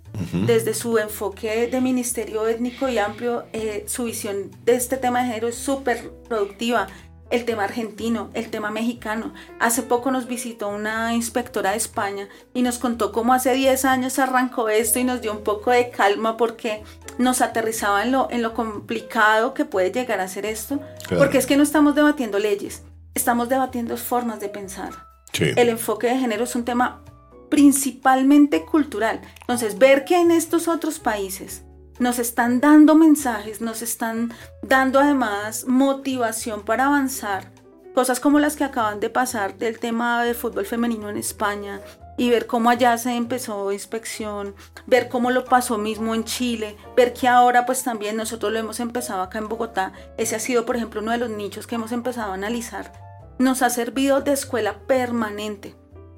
Desde 0.45 0.73
su 0.73 0.97
enfoque 0.97 1.67
de 1.67 1.81
ministerio 1.81 2.47
étnico 2.47 2.87
y 2.89 2.97
amplio, 2.97 3.45
eh, 3.53 3.85
su 3.87 4.05
visión 4.05 4.51
de 4.65 4.75
este 4.75 4.97
tema 4.97 5.21
de 5.21 5.27
género 5.27 5.47
es 5.47 5.55
súper 5.55 6.11
productiva 6.27 6.87
el 7.31 7.45
tema 7.45 7.63
argentino, 7.63 8.29
el 8.33 8.49
tema 8.49 8.69
mexicano. 8.69 9.33
Hace 9.59 9.83
poco 9.83 10.11
nos 10.11 10.27
visitó 10.27 10.67
una 10.67 11.15
inspectora 11.15 11.71
de 11.71 11.77
España 11.77 12.27
y 12.53 12.61
nos 12.61 12.77
contó 12.77 13.11
cómo 13.11 13.33
hace 13.33 13.53
10 13.53 13.85
años 13.85 14.19
arrancó 14.19 14.69
esto 14.69 14.99
y 14.99 15.05
nos 15.05 15.21
dio 15.21 15.31
un 15.31 15.43
poco 15.43 15.71
de 15.71 15.89
calma 15.89 16.37
porque 16.37 16.83
nos 17.17 17.41
aterrizaba 17.41 18.03
en 18.03 18.11
lo, 18.11 18.29
en 18.29 18.41
lo 18.41 18.53
complicado 18.53 19.53
que 19.53 19.65
puede 19.65 19.91
llegar 19.91 20.19
a 20.19 20.27
ser 20.27 20.45
esto. 20.45 20.81
Porque 21.17 21.37
es 21.37 21.45
que 21.45 21.57
no 21.57 21.63
estamos 21.63 21.95
debatiendo 21.95 22.37
leyes, 22.37 22.83
estamos 23.15 23.49
debatiendo 23.49 23.97
formas 23.97 24.39
de 24.39 24.49
pensar. 24.49 24.91
El 25.33 25.69
enfoque 25.69 26.07
de 26.07 26.17
género 26.17 26.43
es 26.43 26.55
un 26.55 26.65
tema 26.65 27.01
principalmente 27.51 28.65
cultural. 28.65 29.21
Entonces, 29.41 29.77
ver 29.77 30.05
que 30.05 30.19
en 30.19 30.31
estos 30.31 30.67
otros 30.67 30.97
países 30.97 31.63
nos 31.99 32.17
están 32.17 32.61
dando 32.61 32.95
mensajes, 32.95 33.61
nos 33.61 33.83
están 33.83 34.33
dando 34.63 34.99
además 34.99 35.65
motivación 35.67 36.63
para 36.63 36.87
avanzar. 36.87 37.51
Cosas 37.93 38.19
como 38.21 38.39
las 38.39 38.55
que 38.55 38.63
acaban 38.63 39.01
de 39.01 39.11
pasar 39.11 39.57
del 39.57 39.77
tema 39.77 40.23
de 40.23 40.33
fútbol 40.33 40.65
femenino 40.65 41.09
en 41.09 41.17
España 41.17 41.81
y 42.17 42.29
ver 42.29 42.47
cómo 42.47 42.69
allá 42.69 42.97
se 42.97 43.11
empezó 43.15 43.71
inspección, 43.73 44.55
ver 44.87 45.09
cómo 45.09 45.29
lo 45.29 45.43
pasó 45.43 45.77
mismo 45.77 46.15
en 46.15 46.23
Chile, 46.23 46.77
ver 46.95 47.13
que 47.13 47.27
ahora 47.27 47.65
pues 47.65 47.83
también 47.83 48.15
nosotros 48.15 48.53
lo 48.53 48.59
hemos 48.59 48.79
empezado 48.79 49.21
acá 49.21 49.39
en 49.39 49.49
Bogotá. 49.49 49.91
Ese 50.17 50.35
ha 50.37 50.39
sido 50.39 50.65
por 50.65 50.77
ejemplo 50.77 51.01
uno 51.01 51.11
de 51.11 51.17
los 51.17 51.29
nichos 51.29 51.67
que 51.67 51.75
hemos 51.75 51.91
empezado 51.91 52.31
a 52.31 52.35
analizar. 52.35 52.93
Nos 53.39 53.61
ha 53.61 53.69
servido 53.69 54.21
de 54.21 54.31
escuela 54.31 54.79
permanente 54.87 55.75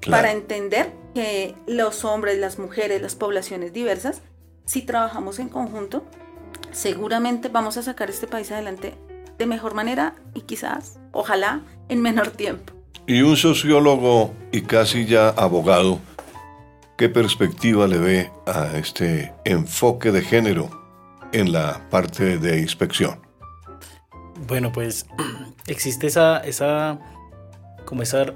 para 0.08 0.30
entender 0.30 1.03
que 1.14 1.54
los 1.66 2.04
hombres, 2.04 2.38
las 2.38 2.58
mujeres, 2.58 3.00
las 3.00 3.14
poblaciones 3.14 3.72
diversas 3.72 4.20
si 4.64 4.82
trabajamos 4.82 5.38
en 5.38 5.48
conjunto, 5.48 6.04
seguramente 6.72 7.48
vamos 7.48 7.76
a 7.76 7.82
sacar 7.82 8.10
este 8.10 8.26
país 8.26 8.50
adelante 8.50 8.94
de 9.38 9.46
mejor 9.46 9.74
manera 9.74 10.14
y 10.32 10.42
quizás, 10.42 10.98
ojalá, 11.12 11.60
en 11.88 12.00
menor 12.00 12.30
tiempo. 12.30 12.72
Y 13.06 13.20
un 13.22 13.36
sociólogo 13.36 14.32
y 14.52 14.62
casi 14.62 15.04
ya 15.04 15.28
abogado, 15.28 15.98
¿qué 16.96 17.08
perspectiva 17.08 17.86
le 17.86 17.98
ve 17.98 18.30
a 18.46 18.76
este 18.78 19.34
enfoque 19.44 20.10
de 20.10 20.22
género 20.22 20.70
en 21.32 21.52
la 21.52 21.86
parte 21.90 22.38
de 22.38 22.60
inspección? 22.60 23.20
Bueno, 24.46 24.72
pues 24.72 25.06
existe 25.66 26.06
esa, 26.06 26.38
esa 26.38 26.98
como 27.84 28.02
esa, 28.02 28.32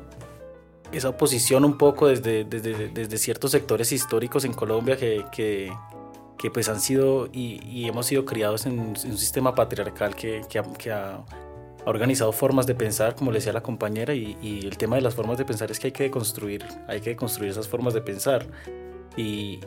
esa 0.93 1.11
oposición 1.11 1.65
un 1.65 1.77
poco 1.77 2.09
desde, 2.09 2.45
desde, 2.45 3.19
ciertos 3.19 3.51
sectores 3.51 3.93
históricos 3.93 4.45
en 4.45 4.53
Colombia 4.53 4.97
que, 4.97 5.25
que, 5.33 6.51
pues 6.51 6.69
han 6.69 6.81
sido 6.81 7.29
y, 7.33 7.87
hemos 7.87 8.07
sido 8.07 8.25
criados 8.25 8.67
en, 8.67 8.79
un 8.79 8.97
sistema 8.97 9.55
patriarcal 9.55 10.15
que, 10.15 10.43
que, 10.49 10.91
ha, 10.91 11.25
organizado 11.85 12.33
formas 12.33 12.67
de 12.67 12.75
pensar, 12.75 13.15
como 13.15 13.31
le 13.31 13.39
decía 13.39 13.53
la 13.53 13.63
compañera, 13.63 14.15
y, 14.15 14.61
el 14.65 14.77
tema 14.77 14.97
de 14.97 15.03
las 15.03 15.15
formas 15.15 15.39
de 15.39 15.45
pensar 15.45 15.71
es 15.71 15.79
que 15.79 15.89
hay 15.89 15.93
que 15.93 16.11
construir, 16.11 16.65
hay 16.87 17.01
que 17.01 17.17
construir 17.17 17.51
esas 17.51 17.69
formas 17.69 17.95
de 17.95 18.01
pensar. 18.01 18.47
Y 19.17 19.61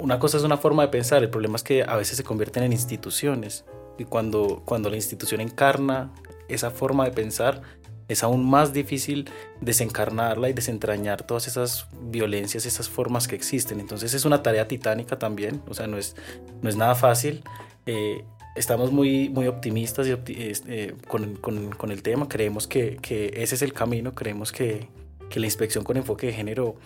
una 0.00 0.18
cosa 0.18 0.36
es 0.36 0.44
una 0.44 0.56
forma 0.56 0.82
de 0.82 0.88
pensar, 0.88 1.22
el 1.22 1.30
problema 1.30 1.56
es 1.56 1.62
que 1.62 1.82
a 1.82 1.96
veces 1.96 2.16
se 2.16 2.24
convierten 2.24 2.62
en 2.62 2.72
instituciones, 2.72 3.64
y 3.98 4.04
cuando, 4.04 4.62
cuando 4.64 4.90
la 4.90 4.96
institución 4.96 5.40
encarna 5.40 6.12
esa 6.48 6.70
forma 6.70 7.04
de 7.04 7.12
pensar, 7.12 7.62
es 8.08 8.22
aún 8.22 8.48
más 8.48 8.72
difícil 8.72 9.30
desencarnarla 9.60 10.48
y 10.48 10.52
desentrañar 10.52 11.22
todas 11.22 11.46
esas 11.46 11.86
violencias, 12.02 12.66
esas 12.66 12.88
formas 12.88 13.28
que 13.28 13.36
existen. 13.36 13.80
Entonces 13.80 14.14
es 14.14 14.24
una 14.24 14.42
tarea 14.42 14.68
titánica 14.68 15.18
también, 15.18 15.62
o 15.68 15.74
sea, 15.74 15.86
no 15.86 15.98
es, 15.98 16.16
no 16.60 16.68
es 16.68 16.76
nada 16.76 16.94
fácil. 16.94 17.42
Eh, 17.86 18.24
estamos 18.54 18.92
muy, 18.92 19.28
muy 19.28 19.46
optimistas 19.46 20.06
eh, 20.08 20.94
con, 21.08 21.36
con, 21.36 21.70
con, 21.70 21.90
el 21.90 22.02
tema, 22.02 22.28
creemos 22.28 22.66
que, 22.66 22.96
que, 22.96 23.32
ese 23.36 23.54
es 23.54 23.62
el 23.62 23.72
camino, 23.72 24.14
creemos 24.14 24.52
que, 24.52 24.88
que 25.30 25.40
la 25.40 25.46
inspección 25.46 25.84
con 25.84 25.96
enfoque 25.96 26.26
de 26.26 26.32
género 26.34 26.76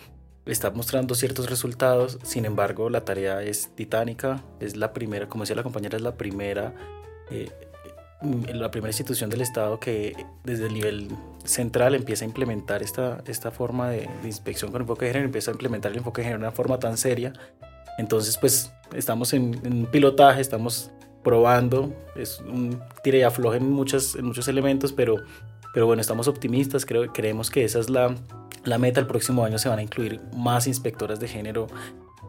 está 0.45 0.71
mostrando 0.71 1.13
ciertos 1.15 1.49
resultados, 1.49 2.19
sin 2.23 2.45
embargo 2.45 2.89
la 2.89 3.03
tarea 3.03 3.43
es 3.43 3.69
titánica, 3.75 4.43
es 4.59 4.77
la 4.77 4.93
primera, 4.93 5.27
como 5.27 5.43
decía 5.43 5.55
la 5.55 5.63
compañera, 5.63 5.97
es 5.97 6.03
la 6.03 6.15
primera 6.15 6.73
eh, 7.29 7.51
la 8.21 8.71
primera 8.71 8.89
institución 8.89 9.29
del 9.29 9.41
Estado 9.41 9.79
que 9.79 10.25
desde 10.43 10.67
el 10.67 10.73
nivel 10.73 11.09
central 11.43 11.93
empieza 11.93 12.25
a 12.25 12.27
implementar 12.27 12.81
esta, 12.81 13.21
esta 13.27 13.51
forma 13.51 13.89
de, 13.89 14.09
inspección 14.23 14.71
con 14.71 14.81
enfoque 14.81 15.05
de 15.05 15.11
género, 15.11 15.25
empieza 15.25 15.51
a 15.51 15.53
implementar 15.53 15.91
el 15.91 15.99
enfoque 15.99 16.21
de 16.21 16.25
género 16.25 16.39
de 16.41 16.47
una 16.47 16.55
forma 16.55 16.79
tan 16.79 16.97
seria. 16.97 17.33
Entonces, 17.97 18.37
pues 18.37 18.71
estamos 18.93 19.33
en, 19.33 19.61
un 19.65 19.87
pilotaje, 19.91 20.41
estamos 20.41 20.91
probando, 21.23 21.93
es 22.15 22.39
un 22.39 22.81
tire 23.03 23.19
y 23.19 23.21
afloje 23.21 23.57
en, 23.57 23.71
muchos 23.71 24.15
en 24.15 24.25
muchos 24.25 24.47
elementos, 24.47 24.93
pero, 24.93 25.17
pero 25.73 25.85
bueno, 25.85 26.01
estamos 26.01 26.27
optimistas, 26.27 26.85
creo, 26.85 27.11
creemos 27.13 27.51
que 27.51 27.65
esa 27.65 27.79
es 27.79 27.89
la, 27.89 28.15
la 28.63 28.77
meta. 28.79 28.99
El 28.99 29.07
próximo 29.07 29.45
año 29.45 29.59
se 29.59 29.69
van 29.69 29.79
a 29.79 29.83
incluir 29.83 30.21
más 30.35 30.65
inspectoras 30.65 31.19
de 31.19 31.27
género 31.27 31.67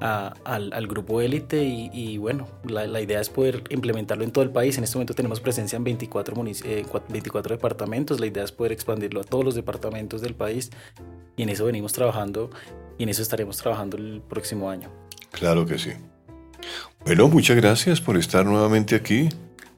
al, 0.01 0.87
grupo 0.87 1.21
élite 1.21 1.63
y, 1.65 2.19
bueno, 2.19 2.47
la, 2.65 3.01
idea 3.01 3.21
es 3.21 3.31
poder 3.31 3.65
implementarlo 3.71 4.25
en 4.25 4.31
todo 4.31 4.45
el 4.45 4.51
país. 4.51 4.79
En 4.79 4.85
este 4.85 4.97
momento 4.97 5.15
tenemos 5.15 5.41
presencia 5.41 5.77
en 5.77 5.85
24, 5.85 6.35
24 7.09 7.55
eh, 7.55 7.57
departamentos, 7.57 8.21
la 8.21 8.27
idea 8.27 8.45
es 8.45 8.53
poder 8.53 8.73
expandirlo 8.73 9.21
a 9.21 9.25
todos 9.25 9.45
los 9.45 9.55
departamentos 9.55 10.21
del 10.21 10.35
país 10.35 10.71
y 11.37 11.43
en 11.43 11.49
eso 11.49 11.65
venimos 11.65 11.93
trabajando 11.93 12.51
y 12.99 13.05
en 13.05 13.09
eso 13.09 13.23
estaremos 13.23 13.57
trabajando 13.59 13.97
el 13.97 14.23
próximo 14.29 14.71
año. 14.71 14.91
Claro 15.31 15.67
que 15.67 15.79
sí. 15.79 15.91
Bueno, 17.05 17.29
muchas 17.29 17.57
gracias 17.57 18.01
por 18.01 18.17
estar 18.17 18.45
nuevamente 18.45 18.97
aquí 18.97 19.29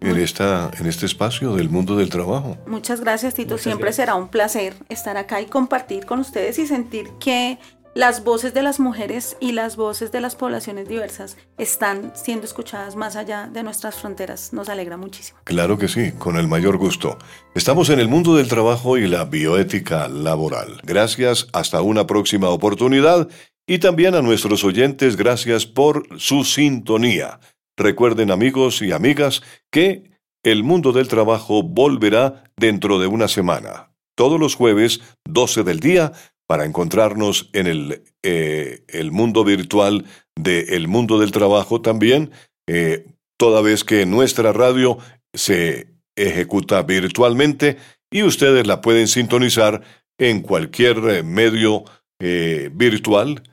en, 0.00 0.16
esta, 0.16 0.70
en 0.78 0.86
este 0.86 1.06
espacio 1.06 1.54
del 1.54 1.68
mundo 1.68 1.96
del 1.96 2.08
trabajo. 2.08 2.56
Muchas 2.66 3.00
gracias, 3.00 3.34
Tito. 3.34 3.58
Siempre 3.58 3.92
será 3.92 4.14
un 4.14 4.28
placer 4.28 4.74
estar 4.88 5.16
acá 5.16 5.40
y 5.40 5.46
compartir 5.46 6.06
con 6.06 6.20
ustedes 6.20 6.58
y 6.58 6.66
sentir 6.66 7.10
que 7.20 7.58
las 7.94 8.22
voces 8.22 8.54
de 8.54 8.62
las 8.62 8.78
mujeres 8.78 9.36
y 9.40 9.52
las 9.52 9.76
voces 9.76 10.12
de 10.12 10.20
las 10.20 10.36
poblaciones 10.36 10.88
diversas 10.88 11.36
están 11.58 12.12
siendo 12.14 12.44
escuchadas 12.46 12.94
más 12.94 13.16
allá 13.16 13.48
de 13.52 13.62
nuestras 13.62 13.96
fronteras. 13.96 14.52
Nos 14.52 14.68
alegra 14.68 14.96
muchísimo. 14.96 15.40
Claro 15.44 15.76
que 15.76 15.88
sí, 15.88 16.12
con 16.12 16.36
el 16.36 16.46
mayor 16.46 16.76
gusto. 16.76 17.18
Estamos 17.54 17.90
en 17.90 17.98
el 17.98 18.08
mundo 18.08 18.36
del 18.36 18.48
trabajo 18.48 18.96
y 18.96 19.08
la 19.08 19.24
bioética 19.24 20.08
laboral. 20.08 20.80
Gracias, 20.84 21.48
hasta 21.52 21.82
una 21.82 22.06
próxima 22.06 22.48
oportunidad 22.50 23.28
y 23.66 23.78
también 23.78 24.14
a 24.14 24.22
nuestros 24.22 24.64
oyentes, 24.64 25.16
gracias 25.16 25.66
por 25.66 26.06
su 26.18 26.44
sintonía. 26.44 27.40
Recuerden 27.76 28.30
amigos 28.30 28.82
y 28.82 28.92
amigas 28.92 29.42
que 29.70 30.10
el 30.42 30.64
mundo 30.64 30.92
del 30.92 31.08
trabajo 31.08 31.62
volverá 31.62 32.44
dentro 32.56 32.98
de 32.98 33.06
una 33.06 33.28
semana, 33.28 33.92
todos 34.16 34.40
los 34.40 34.54
jueves, 34.54 35.00
12 35.24 35.62
del 35.64 35.80
día, 35.80 36.12
para 36.50 36.64
encontrarnos 36.64 37.48
en 37.52 37.68
el, 37.68 38.02
eh, 38.24 38.82
mundo 39.12 39.44
virtual 39.44 40.04
del 40.34 40.88
mundo 40.88 41.20
del 41.20 41.30
trabajo 41.30 41.80
también, 41.80 42.32
eh, 42.68 43.06
toda 43.38 43.62
vez 43.62 43.84
que 43.84 44.04
nuestra 44.04 44.52
radio 44.52 44.98
se 45.32 45.94
ejecuta 46.16 46.82
virtualmente 46.82 47.76
y 48.12 48.24
ustedes 48.24 48.66
la 48.66 48.80
pueden 48.80 49.06
sintonizar 49.06 49.82
en 50.18 50.40
cualquier 50.42 50.96
eh, 51.10 51.22
medio 51.22 51.84
virtual, 52.18 53.44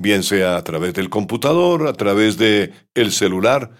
bien 0.00 0.22
sea 0.22 0.56
a 0.56 0.62
través 0.62 0.92
del 0.92 1.08
computador, 1.08 1.88
a 1.88 1.94
través 1.94 2.36
de 2.36 2.72
el 2.94 3.12
celular, 3.12 3.70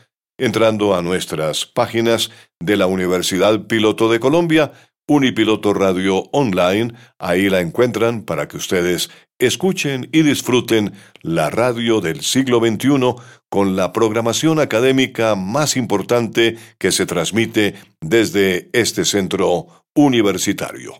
entrando 0.41 0.97
a 0.97 1.03
nuestras 1.03 1.67
páginas 1.67 2.31
de 2.59 2.79
la 2.79 2.87
Universidad 2.87 3.67
Piloto 3.67 4.11
de 4.11 4.19
Colombia 4.19 4.73
Unipiloto 5.09 5.75
Radio 5.75 6.29
Online. 6.33 6.93
Ahí 7.19 7.49
la 7.49 7.61
encuentran 7.61 8.23
para 8.23 8.49
que 8.49 8.57
ustedes 8.57 9.11
escuchen 9.39 10.09
y 10.13 10.23
disfruten 10.23 10.93
la 11.23 11.51
radio 11.51 12.01
del 12.01 12.23
siglo 12.23 12.61
XXI 12.61 13.15
con 13.49 13.77
la 13.77 13.93
programación 13.93 14.61
académica 14.61 15.35
más 15.35 15.77
importante 15.77 16.57
que 16.79 16.93
se 16.93 17.07
transmite 17.07 17.75
desde 18.01 18.71
este 18.73 19.05
centro 19.05 19.85
universitario. 19.95 20.95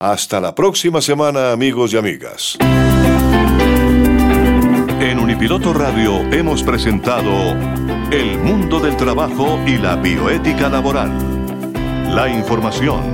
Hasta 0.00 0.40
la 0.40 0.54
próxima 0.54 1.00
semana, 1.00 1.52
amigos 1.52 1.92
y 1.92 1.98
amigas. 1.98 2.58
En 5.00 5.18
Unipiloto 5.18 5.72
Radio 5.74 6.20
hemos 6.32 6.62
presentado 6.62 7.52
El 8.10 8.38
mundo 8.38 8.80
del 8.80 8.96
trabajo 8.96 9.60
y 9.66 9.76
la 9.76 9.96
bioética 9.96 10.68
laboral 10.68 11.34
la 12.14 12.28
información, 12.28 13.13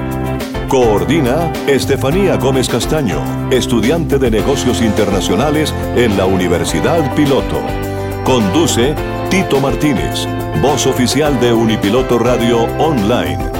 Coordina 0.71 1.51
Estefanía 1.67 2.37
Gómez 2.37 2.69
Castaño, 2.69 3.21
estudiante 3.51 4.17
de 4.17 4.31
negocios 4.31 4.81
internacionales 4.81 5.75
en 5.97 6.15
la 6.15 6.25
Universidad 6.25 7.13
Piloto. 7.13 7.61
Conduce 8.23 8.95
Tito 9.29 9.59
Martínez, 9.59 10.25
voz 10.61 10.87
oficial 10.87 11.37
de 11.41 11.51
Unipiloto 11.51 12.17
Radio 12.17 12.63
Online. 12.79 13.51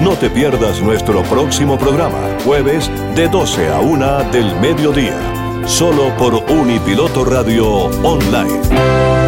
No 0.00 0.12
te 0.12 0.30
pierdas 0.30 0.80
nuestro 0.80 1.24
próximo 1.24 1.76
programa, 1.76 2.38
jueves 2.44 2.88
de 3.16 3.26
12 3.26 3.68
a 3.72 3.80
1 3.80 4.30
del 4.30 4.54
mediodía, 4.60 5.18
solo 5.66 6.16
por 6.16 6.34
Unipiloto 6.52 7.24
Radio 7.24 7.66
Online. 8.04 9.19